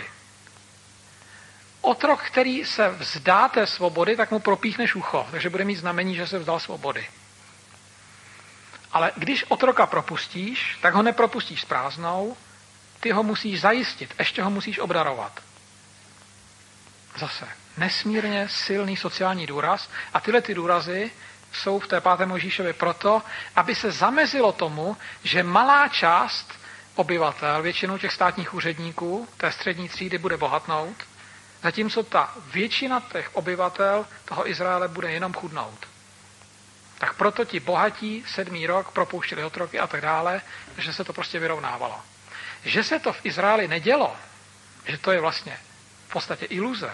Otrok, 1.81 2.21
který 2.21 2.65
se 2.65 2.89
vzdá 2.89 3.47
té 3.47 3.67
svobody, 3.67 4.15
tak 4.15 4.31
mu 4.31 4.39
propíchneš 4.39 4.95
ucho, 4.95 5.27
takže 5.31 5.49
bude 5.49 5.65
mít 5.65 5.75
znamení, 5.75 6.15
že 6.15 6.27
se 6.27 6.39
vzdal 6.39 6.59
svobody. 6.59 7.07
Ale 8.91 9.11
když 9.15 9.45
otroka 9.47 9.85
propustíš, 9.85 10.77
tak 10.81 10.93
ho 10.93 11.01
nepropustíš 11.01 11.61
s 11.61 11.65
prázdnou, 11.65 12.37
ty 12.99 13.11
ho 13.11 13.23
musíš 13.23 13.61
zajistit, 13.61 14.15
ještě 14.19 14.43
ho 14.43 14.49
musíš 14.49 14.79
obdarovat. 14.79 15.39
Zase 17.17 17.47
nesmírně 17.77 18.49
silný 18.49 18.97
sociální 18.97 19.47
důraz 19.47 19.89
a 20.13 20.19
tyhle 20.19 20.41
ty 20.41 20.53
důrazy 20.53 21.11
jsou 21.51 21.79
v 21.79 21.87
té 21.87 22.01
páté 22.01 22.25
Možíšově 22.25 22.73
proto, 22.73 23.21
aby 23.55 23.75
se 23.75 23.91
zamezilo 23.91 24.51
tomu, 24.51 24.97
že 25.23 25.43
malá 25.43 25.87
část 25.87 26.53
obyvatel, 26.95 27.61
většinou 27.61 27.97
těch 27.97 28.13
státních 28.13 28.53
úředníků, 28.53 29.27
té 29.37 29.51
střední 29.51 29.89
třídy 29.89 30.17
bude 30.17 30.37
bohatnout, 30.37 30.95
zatímco 31.63 32.03
ta 32.03 32.35
většina 32.51 33.03
těch 33.11 33.35
obyvatel 33.35 34.05
toho 34.25 34.49
Izraele 34.49 34.87
bude 34.87 35.11
jenom 35.11 35.33
chudnout. 35.33 35.87
Tak 36.99 37.13
proto 37.13 37.45
ti 37.45 37.59
bohatí 37.59 38.23
sedmý 38.27 38.67
rok 38.67 38.91
propouštěli 38.91 39.43
otroky 39.43 39.79
a 39.79 39.87
tak 39.87 40.01
dále, 40.01 40.41
že 40.77 40.93
se 40.93 41.03
to 41.03 41.13
prostě 41.13 41.39
vyrovnávalo. 41.39 42.01
Že 42.63 42.83
se 42.83 42.99
to 42.99 43.13
v 43.13 43.25
Izraeli 43.25 43.67
nedělo, 43.67 44.15
že 44.85 44.97
to 44.97 45.11
je 45.11 45.21
vlastně 45.21 45.59
v 46.07 46.11
podstatě 46.11 46.45
iluze, 46.45 46.91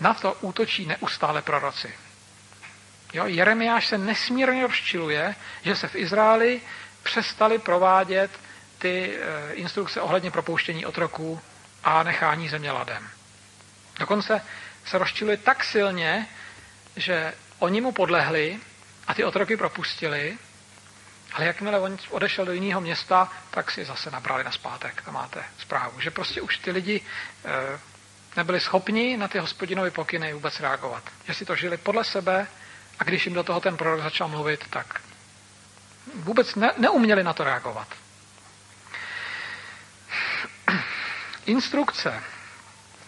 na 0.00 0.14
to 0.14 0.32
útočí 0.32 0.86
neustále 0.86 1.42
proroci. 1.42 1.94
Jo, 3.12 3.26
Jeremiáš 3.26 3.86
se 3.86 3.98
nesmírně 3.98 4.66
rozčiluje, 4.66 5.34
že 5.62 5.76
se 5.76 5.88
v 5.88 5.96
Izraeli 5.96 6.60
přestali 7.02 7.58
provádět 7.58 8.30
ty 8.78 9.18
e, 9.18 9.52
instrukce 9.52 10.00
ohledně 10.00 10.30
propouštění 10.30 10.86
otroků 10.86 11.40
a 11.84 12.02
nechání 12.02 12.48
země 12.48 12.70
ladem. 12.72 13.08
Dokonce 13.98 14.42
se 14.84 14.98
rozčiluje 14.98 15.36
tak 15.36 15.64
silně, 15.64 16.28
že 16.96 17.32
oni 17.58 17.80
mu 17.80 17.92
podlehli 17.92 18.60
a 19.06 19.14
ty 19.14 19.24
otroky 19.24 19.56
propustili, 19.56 20.38
ale 21.32 21.46
jakmile 21.46 21.80
on 21.80 21.98
odešel 22.10 22.44
do 22.44 22.52
jiného 22.52 22.80
města, 22.80 23.32
tak 23.50 23.70
si 23.70 23.84
zase 23.84 24.10
nabrali 24.10 24.44
na 24.44 24.50
zpátek. 24.50 25.02
Tam 25.02 25.14
máte 25.14 25.44
zprávu, 25.58 26.00
že 26.00 26.10
prostě 26.10 26.40
už 26.40 26.58
ty 26.58 26.70
lidi 26.70 27.00
e, 27.44 27.78
nebyli 28.36 28.60
schopni 28.60 29.16
na 29.16 29.28
ty 29.28 29.38
hospodinovy 29.38 29.90
pokyny 29.90 30.32
vůbec 30.32 30.60
reagovat. 30.60 31.02
Že 31.26 31.34
si 31.34 31.44
to 31.44 31.56
žili 31.56 31.76
podle 31.76 32.04
sebe 32.04 32.46
a 32.98 33.04
když 33.04 33.26
jim 33.26 33.34
do 33.34 33.42
toho 33.42 33.60
ten 33.60 33.76
prorok 33.76 34.02
začal 34.02 34.28
mluvit, 34.28 34.64
tak 34.70 35.00
vůbec 36.14 36.54
ne, 36.54 36.72
neuměli 36.78 37.24
na 37.24 37.32
to 37.32 37.44
reagovat. 37.44 37.88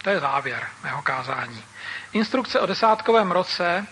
To 0.02 0.10
je 0.10 0.20
závěr 0.20 0.68
mého 0.84 1.02
kázání. 1.02 1.64
Instrukce 2.12 2.60
o 2.60 2.66
desátkovém 2.66 3.30
roce 3.30 3.86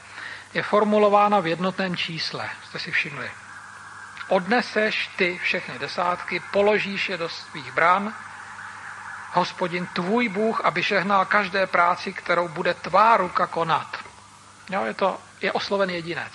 je 0.57 0.63
formulována 0.63 1.41
v 1.41 1.47
jednotném 1.47 1.97
čísle, 1.97 2.51
jste 2.69 2.79
si 2.79 2.91
všimli. 2.91 3.31
Odneseš 4.29 5.11
ty 5.17 5.41
všechny 5.43 5.79
desátky, 5.79 6.41
položíš 6.41 7.09
je 7.09 7.17
do 7.17 7.29
svých 7.29 7.73
bran, 7.73 8.15
hospodin 9.33 9.87
tvůj 9.87 10.29
Bůh, 10.29 10.61
aby 10.65 10.83
žehnal 10.83 11.25
každé 11.25 11.67
práci, 11.67 12.13
kterou 12.13 12.49
bude 12.49 12.75
tvá 12.75 13.17
ruka 13.17 13.47
konat. 13.47 13.97
Jo, 14.71 14.85
je 14.85 14.95
to 14.95 15.21
je 15.41 15.53
osloven 15.53 15.91
jedinec. 15.91 16.33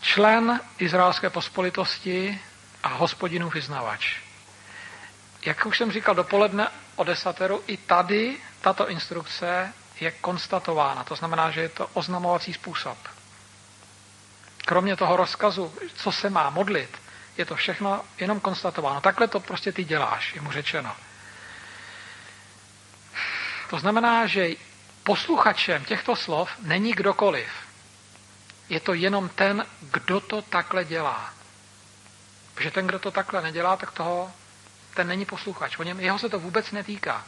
Člen 0.00 0.60
izraelské 0.78 1.30
pospolitosti 1.30 2.40
a 2.82 2.88
hospodinův 2.88 3.54
vyznavač. 3.54 4.16
Jak 5.46 5.66
už 5.66 5.78
jsem 5.78 5.92
říkal 5.92 6.14
dopoledne 6.14 6.68
o 6.96 7.04
desateru, 7.04 7.62
i 7.66 7.76
tady 7.76 8.36
tato 8.60 8.88
instrukce 8.88 9.72
je 10.00 10.10
konstatována. 10.10 11.04
To 11.04 11.16
znamená, 11.16 11.50
že 11.50 11.60
je 11.60 11.68
to 11.68 11.86
oznamovací 11.94 12.52
způsob. 12.52 12.98
Kromě 14.64 14.96
toho 14.96 15.16
rozkazu, 15.16 15.74
co 15.94 16.12
se 16.12 16.30
má 16.30 16.50
modlit, 16.50 17.02
je 17.36 17.44
to 17.44 17.56
všechno 17.56 18.04
jenom 18.18 18.40
konstatováno. 18.40 19.00
Takhle 19.00 19.28
to 19.28 19.40
prostě 19.40 19.72
ty 19.72 19.84
děláš, 19.84 20.34
je 20.34 20.40
mu 20.40 20.52
řečeno. 20.52 20.96
To 23.70 23.78
znamená, 23.78 24.26
že 24.26 24.48
posluchačem 25.04 25.84
těchto 25.84 26.16
slov 26.16 26.50
není 26.62 26.92
kdokoliv. 26.92 27.48
Je 28.68 28.80
to 28.80 28.94
jenom 28.94 29.28
ten, 29.28 29.66
kdo 29.80 30.20
to 30.20 30.42
takhle 30.42 30.84
dělá. 30.84 31.32
Protože 32.54 32.70
ten, 32.70 32.86
kdo 32.86 32.98
to 32.98 33.10
takhle 33.10 33.42
nedělá, 33.42 33.76
tak 33.76 33.90
toho, 33.90 34.32
ten 34.94 35.08
není 35.08 35.24
posluchač. 35.24 35.78
O 35.78 35.82
něm, 35.82 36.00
jeho 36.00 36.18
se 36.18 36.28
to 36.28 36.38
vůbec 36.38 36.70
netýká. 36.70 37.24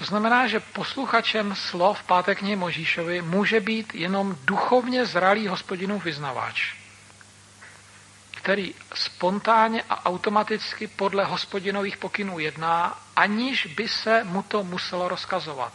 To 0.00 0.08
znamená, 0.08 0.48
že 0.48 0.64
posluchačem 0.64 1.52
slov 1.52 2.00
páté 2.08 2.32
knihy 2.34 2.56
Možíšovi 2.56 3.22
může 3.22 3.60
být 3.60 3.94
jenom 3.94 4.36
duchovně 4.44 5.06
zralý 5.06 5.48
hospodinův 5.48 6.04
vyznavač, 6.04 6.74
který 8.36 8.74
spontánně 8.94 9.82
a 9.88 10.06
automaticky 10.06 10.86
podle 10.86 11.24
hospodinových 11.24 11.96
pokynů 11.96 12.38
jedná, 12.38 12.98
aniž 13.16 13.66
by 13.66 13.88
se 13.88 14.24
mu 14.24 14.42
to 14.42 14.64
muselo 14.64 15.08
rozkazovat. 15.08 15.72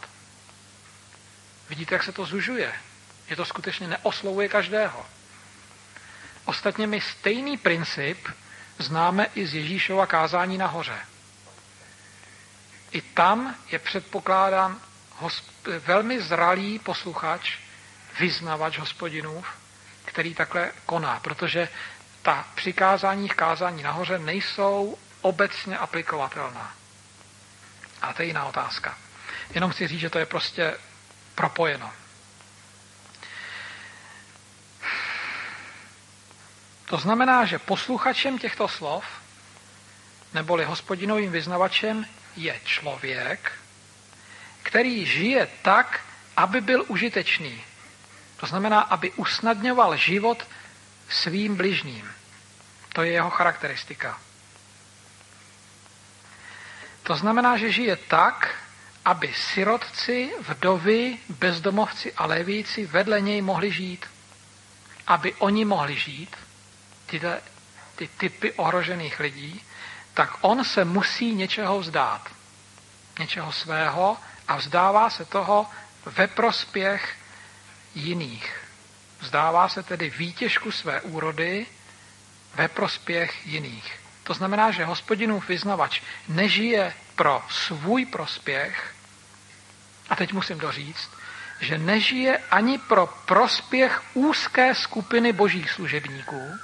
Vidíte, 1.68 1.94
jak 1.94 2.02
se 2.02 2.12
to 2.12 2.26
zužuje? 2.26 2.72
Je 3.30 3.36
to 3.36 3.44
skutečně 3.44 3.88
neoslovuje 3.88 4.48
každého. 4.48 5.06
Ostatně 6.44 6.86
my 6.86 7.00
stejný 7.00 7.56
princip 7.56 8.28
známe 8.78 9.26
i 9.34 9.46
z 9.46 9.54
Ježíšova 9.54 10.06
kázání 10.06 10.58
nahoře. 10.58 10.98
I 12.90 13.00
tam 13.00 13.54
je 13.70 13.78
předpokládán 13.78 14.80
velmi 15.78 16.22
zralý 16.22 16.78
posluchač, 16.78 17.58
vyznavač 18.20 18.78
hospodinův, 18.78 19.46
který 20.04 20.34
takhle 20.34 20.72
koná, 20.86 21.20
protože 21.20 21.68
ta 22.22 22.44
přikázání 22.54 23.28
kázání 23.28 23.82
nahoře 23.82 24.18
nejsou 24.18 24.98
obecně 25.20 25.78
aplikovatelná. 25.78 26.74
A 28.02 28.12
to 28.12 28.22
je 28.22 28.26
jiná 28.26 28.44
otázka. 28.44 28.98
Jenom 29.54 29.70
chci 29.70 29.86
říct, 29.86 30.00
že 30.00 30.10
to 30.10 30.18
je 30.18 30.26
prostě 30.26 30.76
propojeno. 31.34 31.92
To 36.84 36.96
znamená, 36.96 37.44
že 37.44 37.58
posluchačem 37.58 38.38
těchto 38.38 38.68
slov, 38.68 39.04
neboli 40.34 40.64
hospodinovým 40.64 41.32
vyznavačem, 41.32 42.06
je 42.36 42.60
člověk, 42.64 43.52
který 44.62 45.06
žije 45.06 45.48
tak, 45.62 46.00
aby 46.36 46.60
byl 46.60 46.84
užitečný. 46.88 47.62
To 48.36 48.46
znamená, 48.46 48.80
aby 48.80 49.12
usnadňoval 49.12 49.96
život 49.96 50.46
svým 51.08 51.56
bližním. 51.56 52.10
To 52.92 53.02
je 53.02 53.12
jeho 53.12 53.30
charakteristika. 53.30 54.20
To 57.02 57.16
znamená, 57.16 57.56
že 57.56 57.72
žije 57.72 57.96
tak, 57.96 58.54
aby 59.04 59.34
sirotci, 59.34 60.32
vdovy, 60.48 61.18
bezdomovci 61.28 62.12
a 62.12 62.26
levíci 62.26 62.86
vedle 62.86 63.20
něj 63.20 63.42
mohli 63.42 63.72
žít. 63.72 64.06
Aby 65.06 65.34
oni 65.34 65.64
mohli 65.64 65.96
žít, 65.96 66.36
tyhle, 67.06 67.40
ty 67.96 68.08
typy 68.08 68.52
ohrožených 68.52 69.20
lidí, 69.20 69.62
tak 70.16 70.30
on 70.40 70.64
se 70.64 70.84
musí 70.84 71.34
něčeho 71.34 71.80
vzdát. 71.80 72.28
Něčeho 73.18 73.52
svého 73.52 74.16
a 74.48 74.56
vzdává 74.56 75.10
se 75.10 75.24
toho 75.24 75.66
ve 76.06 76.26
prospěch 76.26 77.16
jiných. 77.94 78.60
Vzdává 79.20 79.68
se 79.68 79.82
tedy 79.82 80.10
výtěžku 80.10 80.72
své 80.72 81.00
úrody 81.00 81.66
ve 82.54 82.68
prospěch 82.68 83.46
jiných. 83.46 84.00
To 84.24 84.34
znamená, 84.34 84.70
že 84.70 84.84
hospodinův 84.84 85.48
vyznavač 85.48 86.00
nežije 86.28 86.94
pro 87.16 87.42
svůj 87.48 88.06
prospěch, 88.06 88.94
a 90.08 90.16
teď 90.16 90.32
musím 90.32 90.58
doříct, 90.58 91.10
že 91.60 91.78
nežije 91.78 92.38
ani 92.50 92.78
pro 92.78 93.06
prospěch 93.06 94.02
úzké 94.14 94.74
skupiny 94.74 95.32
božích 95.32 95.70
služebníků, 95.70 96.58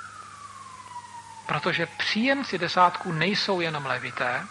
protože 1.52 1.86
příjemci 1.86 2.58
desátků 2.58 3.12
nejsou 3.12 3.60
jenom 3.60 3.86
levité, 3.86 4.46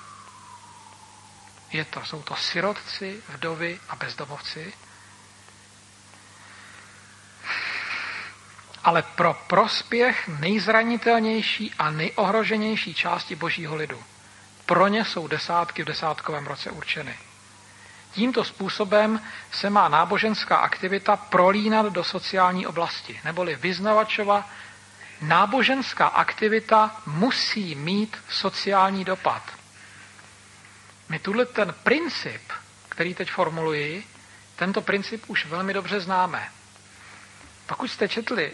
je 1.72 1.86
to, 1.86 2.06
jsou 2.06 2.22
to 2.22 2.36
sirotci, 2.36 3.22
vdovy 3.30 3.80
a 3.90 3.96
bezdomovci, 3.96 4.74
ale 8.84 9.02
pro 9.02 9.34
prospěch 9.34 10.28
nejzranitelnější 10.28 11.74
a 11.80 11.92
nejohroženější 11.92 12.94
části 12.94 13.36
božího 13.36 13.76
lidu. 13.76 14.04
Pro 14.66 14.88
ně 14.88 15.06
jsou 15.06 15.28
desátky 15.28 15.84
v 15.84 15.86
desátkovém 15.86 16.48
roce 16.48 16.72
určeny. 16.72 17.18
Tímto 18.12 18.44
způsobem 18.44 19.22
se 19.52 19.70
má 19.70 19.90
náboženská 19.90 20.58
aktivita 20.58 21.16
prolínat 21.16 21.86
do 21.86 22.04
sociální 22.04 22.68
oblasti, 22.68 23.22
neboli 23.26 23.56
vyznavačova 23.56 24.50
náboženská 25.22 26.08
aktivita 26.08 27.02
musí 27.06 27.76
mít 27.76 28.18
sociální 28.30 29.06
dopad. 29.06 29.44
My 31.10 31.20
tuhle 31.20 31.46
ten 31.46 31.76
princip, 31.84 32.42
který 32.90 33.14
teď 33.14 33.32
formuluji, 33.32 34.08
tento 34.56 34.82
princip 34.82 35.24
už 35.28 35.46
velmi 35.46 35.74
dobře 35.74 36.00
známe. 36.00 36.50
Pokud 37.66 37.88
jste 37.88 38.08
četli 38.08 38.52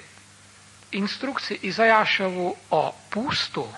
instrukci 0.92 1.54
Izajášovu 1.54 2.58
o 2.70 2.96
půstu, 3.10 3.74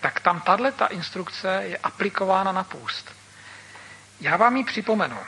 tak 0.00 0.20
tam 0.20 0.40
tahle 0.40 0.72
ta 0.72 0.86
instrukce 0.86 1.60
je 1.64 1.76
aplikována 1.78 2.52
na 2.52 2.64
půst. 2.64 3.14
Já 4.20 4.36
vám 4.36 4.56
ji 4.56 4.64
připomenu. 4.64 5.18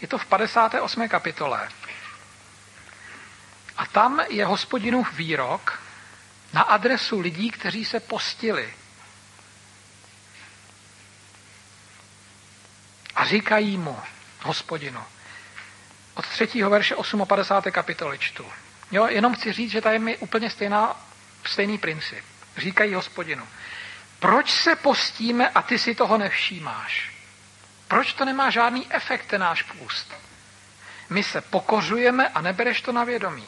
Je 0.00 0.08
to 0.08 0.18
v 0.18 0.26
58. 0.26 1.08
kapitole. 1.08 1.68
A 3.76 3.86
tam 3.86 4.20
je 4.28 4.44
hospodinův 4.44 5.12
výrok 5.12 5.82
na 6.52 6.62
adresu 6.62 7.20
lidí, 7.20 7.50
kteří 7.50 7.84
se 7.84 8.00
postili. 8.00 8.74
A 13.14 13.24
říkají 13.24 13.76
mu, 13.76 13.98
hospodinu, 14.42 15.02
od 16.14 16.26
třetího 16.26 16.70
verše 16.70 16.94
58. 17.26 17.72
kapitoly 17.72 18.18
čtu. 18.18 18.46
Jo, 18.90 19.06
jenom 19.06 19.34
chci 19.34 19.52
říct, 19.52 19.70
že 19.70 19.80
tady 19.80 20.10
je 20.10 20.16
úplně 20.16 20.50
stejná, 20.50 21.06
stejný 21.46 21.78
princip. 21.78 22.24
Říkají 22.56 22.94
hospodinu, 22.94 23.48
proč 24.18 24.50
se 24.52 24.76
postíme 24.76 25.48
a 25.48 25.62
ty 25.62 25.78
si 25.78 25.94
toho 25.94 26.18
nevšímáš? 26.18 27.12
Proč 27.88 28.12
to 28.12 28.24
nemá 28.24 28.50
žádný 28.50 28.92
efekt, 28.92 29.26
ten 29.26 29.40
náš 29.40 29.62
půst? 29.62 30.14
My 31.10 31.22
se 31.22 31.40
pokořujeme 31.40 32.28
a 32.28 32.40
nebereš 32.40 32.80
to 32.80 32.92
na 32.92 33.04
vědomí. 33.04 33.46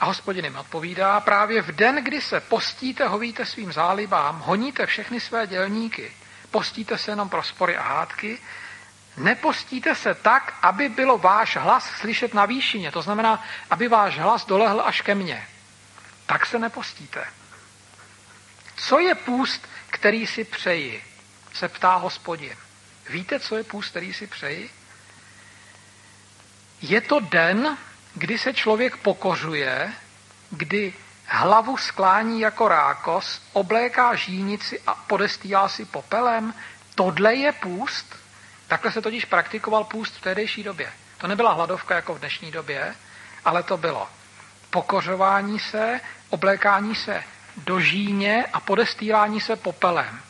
A 0.00 0.04
hospodin 0.04 0.44
jim 0.44 0.56
odpovídá, 0.56 1.20
právě 1.20 1.62
v 1.62 1.72
den, 1.72 2.04
kdy 2.04 2.20
se 2.20 2.40
postíte, 2.40 3.08
hovíte 3.08 3.46
svým 3.46 3.72
zálibám, 3.72 4.38
honíte 4.38 4.86
všechny 4.86 5.20
své 5.20 5.46
dělníky, 5.46 6.12
postíte 6.50 6.98
se 6.98 7.10
jenom 7.10 7.28
pro 7.28 7.42
spory 7.42 7.76
a 7.76 7.82
hádky, 7.82 8.38
nepostíte 9.16 9.94
se 9.94 10.14
tak, 10.14 10.54
aby 10.62 10.88
bylo 10.88 11.18
váš 11.18 11.56
hlas 11.56 11.90
slyšet 11.90 12.34
na 12.34 12.46
výšině, 12.46 12.92
to 12.92 13.02
znamená, 13.02 13.44
aby 13.70 13.88
váš 13.88 14.18
hlas 14.18 14.46
dolehl 14.46 14.82
až 14.84 15.00
ke 15.00 15.14
mně. 15.14 15.46
Tak 16.26 16.46
se 16.46 16.58
nepostíte. 16.58 17.24
Co 18.76 18.98
je 18.98 19.14
půst, 19.14 19.68
který 19.90 20.26
si 20.26 20.44
přeji? 20.44 21.04
Se 21.52 21.68
ptá 21.68 21.94
hospodin. 21.94 22.56
Víte, 23.10 23.40
co 23.40 23.56
je 23.56 23.64
půst, 23.64 23.90
který 23.90 24.14
si 24.14 24.26
přeji? 24.26 24.70
Je 26.82 27.00
to 27.00 27.20
den, 27.20 27.78
kdy 28.14 28.38
se 28.38 28.54
člověk 28.54 28.96
pokořuje, 28.96 29.92
kdy 30.50 30.94
hlavu 31.26 31.76
sklání 31.76 32.40
jako 32.40 32.68
rákos, 32.68 33.42
obléká 33.52 34.14
žínici 34.14 34.80
a 34.86 34.94
podestýlá 34.94 35.68
si 35.68 35.84
popelem. 35.84 36.54
Tohle 36.94 37.34
je 37.34 37.52
půst? 37.52 38.16
Takhle 38.68 38.92
se 38.92 39.02
totiž 39.02 39.24
praktikoval 39.24 39.84
půst 39.84 40.16
v 40.16 40.20
tehdejší 40.20 40.62
době. 40.62 40.92
To 41.18 41.26
nebyla 41.26 41.52
hladovka 41.52 41.94
jako 41.94 42.14
v 42.14 42.18
dnešní 42.18 42.50
době, 42.50 42.94
ale 43.44 43.62
to 43.62 43.76
bylo 43.76 44.08
pokořování 44.70 45.58
se, 45.58 46.00
oblékání 46.28 46.94
se 46.94 47.24
do 47.56 47.80
žíně 47.80 48.46
a 48.52 48.60
podestýlání 48.60 49.40
se 49.40 49.56
popelem. 49.56 50.20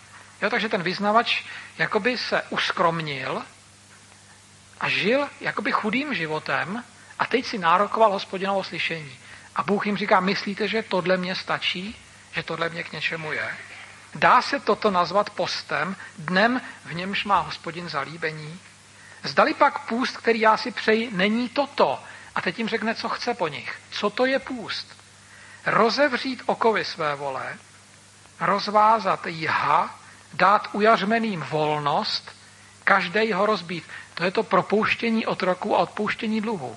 Jo, 0.42 0.50
takže 0.50 0.68
ten 0.68 0.82
vyznavač 0.82 1.44
jakoby 1.78 2.18
se 2.18 2.42
uskromnil 2.50 3.42
a 4.80 4.88
žil 4.88 5.28
jakoby 5.40 5.72
chudým 5.72 6.14
životem 6.14 6.84
a 7.20 7.26
teď 7.26 7.46
si 7.46 7.58
nárokoval 7.58 8.12
hospodinovo 8.12 8.64
slyšení. 8.64 9.18
A 9.56 9.62
Bůh 9.62 9.86
jim 9.86 9.96
říká, 9.96 10.20
myslíte, 10.20 10.68
že 10.68 10.82
tohle 10.82 11.16
mě 11.16 11.34
stačí? 11.34 11.96
Že 12.32 12.42
tohle 12.42 12.68
mě 12.68 12.82
k 12.82 12.92
něčemu 12.92 13.32
je? 13.32 13.56
Dá 14.14 14.42
se 14.42 14.60
toto 14.60 14.90
nazvat 14.90 15.30
postem, 15.30 15.96
dnem, 16.18 16.60
v 16.84 16.94
němž 16.94 17.24
má 17.24 17.40
hospodin 17.40 17.88
zalíbení? 17.88 18.60
Zdali 19.22 19.54
pak 19.54 19.78
půst, 19.78 20.16
který 20.16 20.40
já 20.40 20.56
si 20.56 20.70
přeji, 20.70 21.10
není 21.12 21.48
toto. 21.48 22.00
A 22.34 22.40
teď 22.40 22.58
jim 22.58 22.68
řekne, 22.68 22.94
co 22.94 23.08
chce 23.08 23.34
po 23.34 23.48
nich. 23.48 23.78
Co 23.90 24.10
to 24.10 24.26
je 24.26 24.38
půst? 24.38 24.96
Rozevřít 25.66 26.42
okovy 26.46 26.84
své 26.84 27.14
vole, 27.14 27.56
rozvázat 28.40 29.26
jha, 29.26 29.94
dát 30.34 30.68
ujařmeným 30.72 31.40
volnost, 31.40 32.32
každý 32.84 33.32
ho 33.32 33.46
rozbít. 33.46 33.84
To 34.14 34.24
je 34.24 34.30
to 34.30 34.42
propouštění 34.42 35.26
otroku 35.26 35.76
a 35.76 35.78
odpouštění 35.78 36.40
dluhu. 36.40 36.76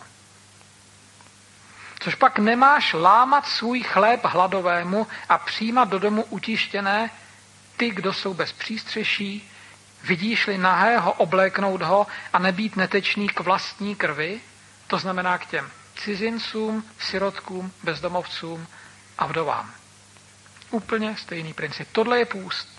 Což 2.03 2.15
pak 2.15 2.39
nemáš 2.39 2.93
lámat 2.93 3.47
svůj 3.47 3.83
chléb 3.83 4.25
hladovému 4.25 5.07
a 5.29 5.37
přijímat 5.37 5.89
do 5.89 5.99
domu 5.99 6.23
utištěné 6.29 7.09
ty, 7.77 7.89
kdo 7.89 8.13
jsou 8.13 8.33
bez 8.33 8.51
přístřeší, 8.51 9.49
vidíš-li 10.03 10.57
nahého 10.57 11.13
obléknout 11.13 11.81
ho 11.81 12.07
a 12.33 12.39
nebýt 12.39 12.75
netečný 12.75 13.27
k 13.27 13.39
vlastní 13.39 13.95
krvi, 13.95 14.41
to 14.87 14.97
znamená 14.99 15.37
k 15.37 15.45
těm 15.45 15.69
cizincům, 15.95 16.83
sirotkům, 16.99 17.71
bezdomovcům 17.83 18.67
a 19.17 19.25
vdovám. 19.25 19.71
Úplně 20.71 21.15
stejný 21.17 21.53
princip. 21.53 21.87
Tohle 21.91 22.19
je 22.19 22.25
půst. 22.25 22.69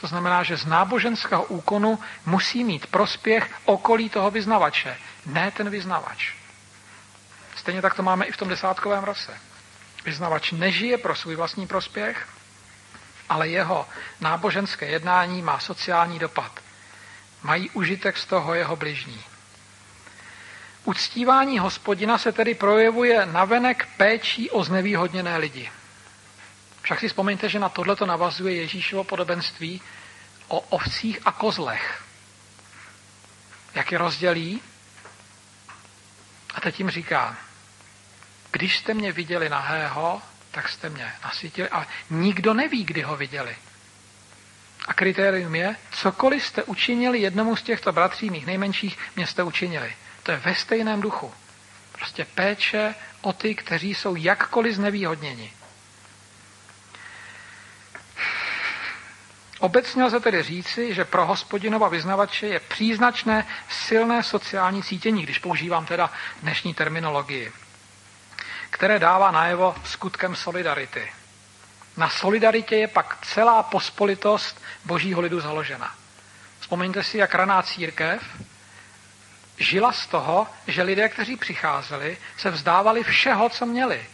To 0.00 0.06
znamená, 0.06 0.42
že 0.42 0.56
z 0.56 0.66
náboženského 0.66 1.44
úkonu 1.44 1.98
musí 2.26 2.64
mít 2.64 2.86
prospěch 2.86 3.50
okolí 3.64 4.08
toho 4.08 4.30
vyznavače, 4.30 4.98
ne 5.26 5.50
ten 5.50 5.70
vyznavač. 5.70 6.37
Stejně 7.68 7.82
tak 7.82 7.94
to 7.94 8.02
máme 8.02 8.24
i 8.24 8.32
v 8.32 8.36
tom 8.36 8.48
desátkovém 8.48 9.04
roce. 9.04 9.40
Vyznavač 10.04 10.52
nežije 10.52 10.98
pro 10.98 11.14
svůj 11.14 11.36
vlastní 11.36 11.66
prospěch, 11.66 12.28
ale 13.28 13.48
jeho 13.48 13.88
náboženské 14.20 14.86
jednání 14.86 15.42
má 15.42 15.60
sociální 15.60 16.18
dopad. 16.18 16.60
Mají 17.42 17.70
užitek 17.70 18.18
z 18.18 18.24
toho 18.26 18.54
jeho 18.54 18.76
bližní. 18.76 19.24
Uctívání 20.84 21.58
hospodina 21.58 22.18
se 22.18 22.32
tedy 22.32 22.54
projevuje 22.54 23.26
navenek 23.26 23.88
péčí 23.96 24.50
o 24.50 24.64
znevýhodněné 24.64 25.36
lidi. 25.36 25.70
Však 26.82 27.00
si 27.00 27.08
vzpomeňte, 27.08 27.48
že 27.48 27.58
na 27.58 27.68
tohleto 27.68 28.06
navazuje 28.06 28.54
Ježíšovo 28.54 29.04
podobenství 29.04 29.82
o 30.48 30.60
ovcích 30.60 31.18
a 31.24 31.32
kozlech. 31.32 32.02
Jak 33.74 33.92
je 33.92 33.98
rozdělí? 33.98 34.62
A 36.54 36.60
teď 36.60 36.78
jim 36.78 36.90
říká, 36.90 37.36
když 38.50 38.78
jste 38.78 38.94
mě 38.94 39.12
viděli 39.12 39.48
nahého, 39.48 40.22
tak 40.50 40.68
jste 40.68 40.88
mě 40.88 41.12
nasytili, 41.24 41.68
ale 41.68 41.86
nikdo 42.10 42.54
neví, 42.54 42.84
kdy 42.84 43.02
ho 43.02 43.16
viděli. 43.16 43.56
A 44.86 44.94
kritérium 44.94 45.54
je, 45.54 45.76
cokoliv 45.92 46.46
jste 46.46 46.62
učinili 46.62 47.18
jednomu 47.18 47.56
z 47.56 47.62
těchto 47.62 47.92
bratří 47.92 48.30
mých 48.30 48.46
nejmenších, 48.46 48.98
mě 49.16 49.26
jste 49.26 49.42
učinili. 49.42 49.92
To 50.22 50.30
je 50.30 50.36
ve 50.36 50.54
stejném 50.54 51.00
duchu. 51.00 51.32
Prostě 51.92 52.24
péče 52.24 52.94
o 53.20 53.32
ty, 53.32 53.54
kteří 53.54 53.94
jsou 53.94 54.16
jakkoliv 54.16 54.74
znevýhodněni. 54.74 55.52
Obecně 59.58 60.04
lze 60.04 60.20
tedy 60.20 60.42
říci, 60.42 60.94
že 60.94 61.04
pro 61.04 61.26
hospodinova 61.26 61.88
vyznavače 61.88 62.46
je 62.46 62.60
příznačné 62.60 63.46
silné 63.68 64.22
sociální 64.22 64.82
cítění, 64.82 65.22
když 65.22 65.38
používám 65.38 65.86
teda 65.86 66.10
dnešní 66.42 66.74
terminologii, 66.74 67.52
které 68.70 68.98
dává 68.98 69.30
najevo 69.30 69.74
skutkem 69.84 70.36
solidarity. 70.36 71.12
Na 71.96 72.10
solidaritě 72.10 72.76
je 72.76 72.88
pak 72.88 73.18
celá 73.26 73.62
pospolitost 73.62 74.62
božího 74.84 75.20
lidu 75.20 75.40
založena. 75.40 75.94
Vzpomeňte 76.60 77.02
si, 77.02 77.18
jak 77.18 77.34
raná 77.34 77.62
církev 77.62 78.22
žila 79.58 79.92
z 79.92 80.06
toho, 80.06 80.46
že 80.66 80.82
lidé, 80.82 81.08
kteří 81.08 81.36
přicházeli, 81.36 82.18
se 82.36 82.50
vzdávali 82.50 83.04
všeho, 83.04 83.48
co 83.48 83.66
měli. 83.66 84.06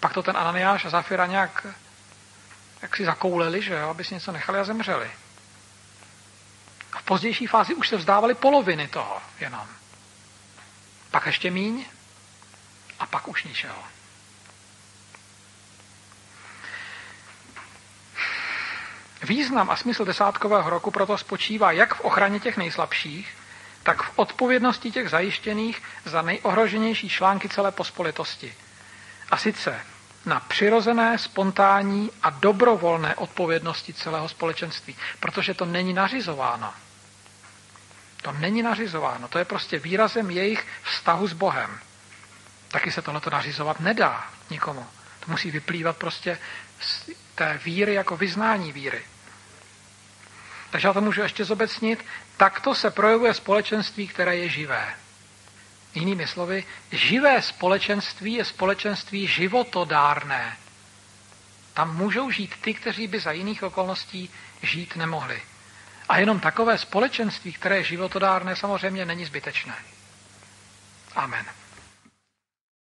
Pak 0.00 0.12
to 0.12 0.22
ten 0.22 0.36
Ananiáš 0.36 0.84
a 0.84 0.90
Zafira 0.90 1.26
nějak 1.26 1.66
jak 2.82 2.96
si 2.96 3.04
zakouleli, 3.04 3.62
že 3.62 3.74
jo, 3.74 3.88
aby 3.88 4.04
si 4.04 4.14
něco 4.14 4.32
nechali 4.32 4.58
a 4.58 4.64
zemřeli. 4.64 5.10
A 6.92 6.98
v 6.98 7.02
pozdější 7.02 7.46
fázi 7.46 7.74
už 7.74 7.88
se 7.88 7.96
vzdávali 7.96 8.34
poloviny 8.34 8.88
toho 8.88 9.22
jenom. 9.40 9.66
Pak 11.10 11.26
ještě 11.26 11.50
míň 11.50 11.84
a 13.00 13.06
pak 13.06 13.28
už 13.28 13.44
ničeho. 13.44 13.82
Význam 19.22 19.70
a 19.70 19.76
smysl 19.76 20.04
desátkového 20.04 20.70
roku 20.70 20.90
proto 20.90 21.18
spočívá 21.18 21.72
jak 21.72 21.94
v 21.94 22.00
ochraně 22.00 22.40
těch 22.40 22.56
nejslabších, 22.56 23.36
tak 23.82 24.02
v 24.02 24.10
odpovědnosti 24.16 24.90
těch 24.90 25.10
zajištěných 25.10 25.82
za 26.04 26.22
nejohroženější 26.22 27.08
články 27.08 27.48
celé 27.48 27.72
pospolitosti. 27.72 28.54
A 29.30 29.36
sice 29.36 29.80
na 30.26 30.40
přirozené, 30.40 31.18
spontánní 31.18 32.10
a 32.22 32.30
dobrovolné 32.30 33.14
odpovědnosti 33.14 33.92
celého 33.94 34.28
společenství, 34.28 34.96
protože 35.20 35.54
to 35.54 35.64
není 35.64 35.92
nařizováno. 35.92 36.74
To 38.22 38.32
není 38.32 38.62
nařizováno, 38.62 39.28
to 39.28 39.38
je 39.38 39.44
prostě 39.44 39.78
výrazem 39.78 40.30
jejich 40.30 40.66
vztahu 40.82 41.26
s 41.28 41.32
Bohem. 41.32 41.78
Taky 42.70 42.92
se 42.92 43.02
tohleto 43.02 43.30
nařizovat 43.30 43.80
nedá 43.80 44.30
nikomu. 44.50 44.86
To 45.20 45.30
musí 45.30 45.50
vyplývat 45.50 45.96
prostě 45.96 46.38
z 46.80 47.10
té 47.34 47.60
víry 47.64 47.94
jako 47.94 48.16
vyznání 48.16 48.72
víry. 48.72 49.02
Takže 50.70 50.88
já 50.88 50.92
to 50.94 51.00
můžu 51.00 51.22
ještě 51.22 51.44
zobecnit. 51.44 52.04
Takto 52.36 52.74
se 52.74 52.90
projevuje 52.90 53.34
společenství, 53.34 54.08
které 54.08 54.36
je 54.36 54.48
živé. 54.48 54.94
Jinými 55.94 56.26
slovy, 56.26 56.64
živé 56.92 57.42
společenství 57.42 58.32
je 58.34 58.44
společenství 58.44 59.26
životodárné. 59.26 60.56
Tam 61.74 61.96
můžou 61.96 62.30
žít 62.30 62.54
ty, 62.60 62.74
kteří 62.74 63.06
by 63.06 63.20
za 63.20 63.32
jiných 63.32 63.62
okolností 63.62 64.30
žít 64.62 64.96
nemohli. 64.96 65.42
A 66.08 66.18
jenom 66.18 66.40
takové 66.40 66.78
společenství, 66.78 67.52
které 67.52 67.76
je 67.76 67.84
životodárné, 67.84 68.56
samozřejmě 68.56 69.04
není 69.04 69.24
zbytečné. 69.24 69.74
Amen. 71.16 71.46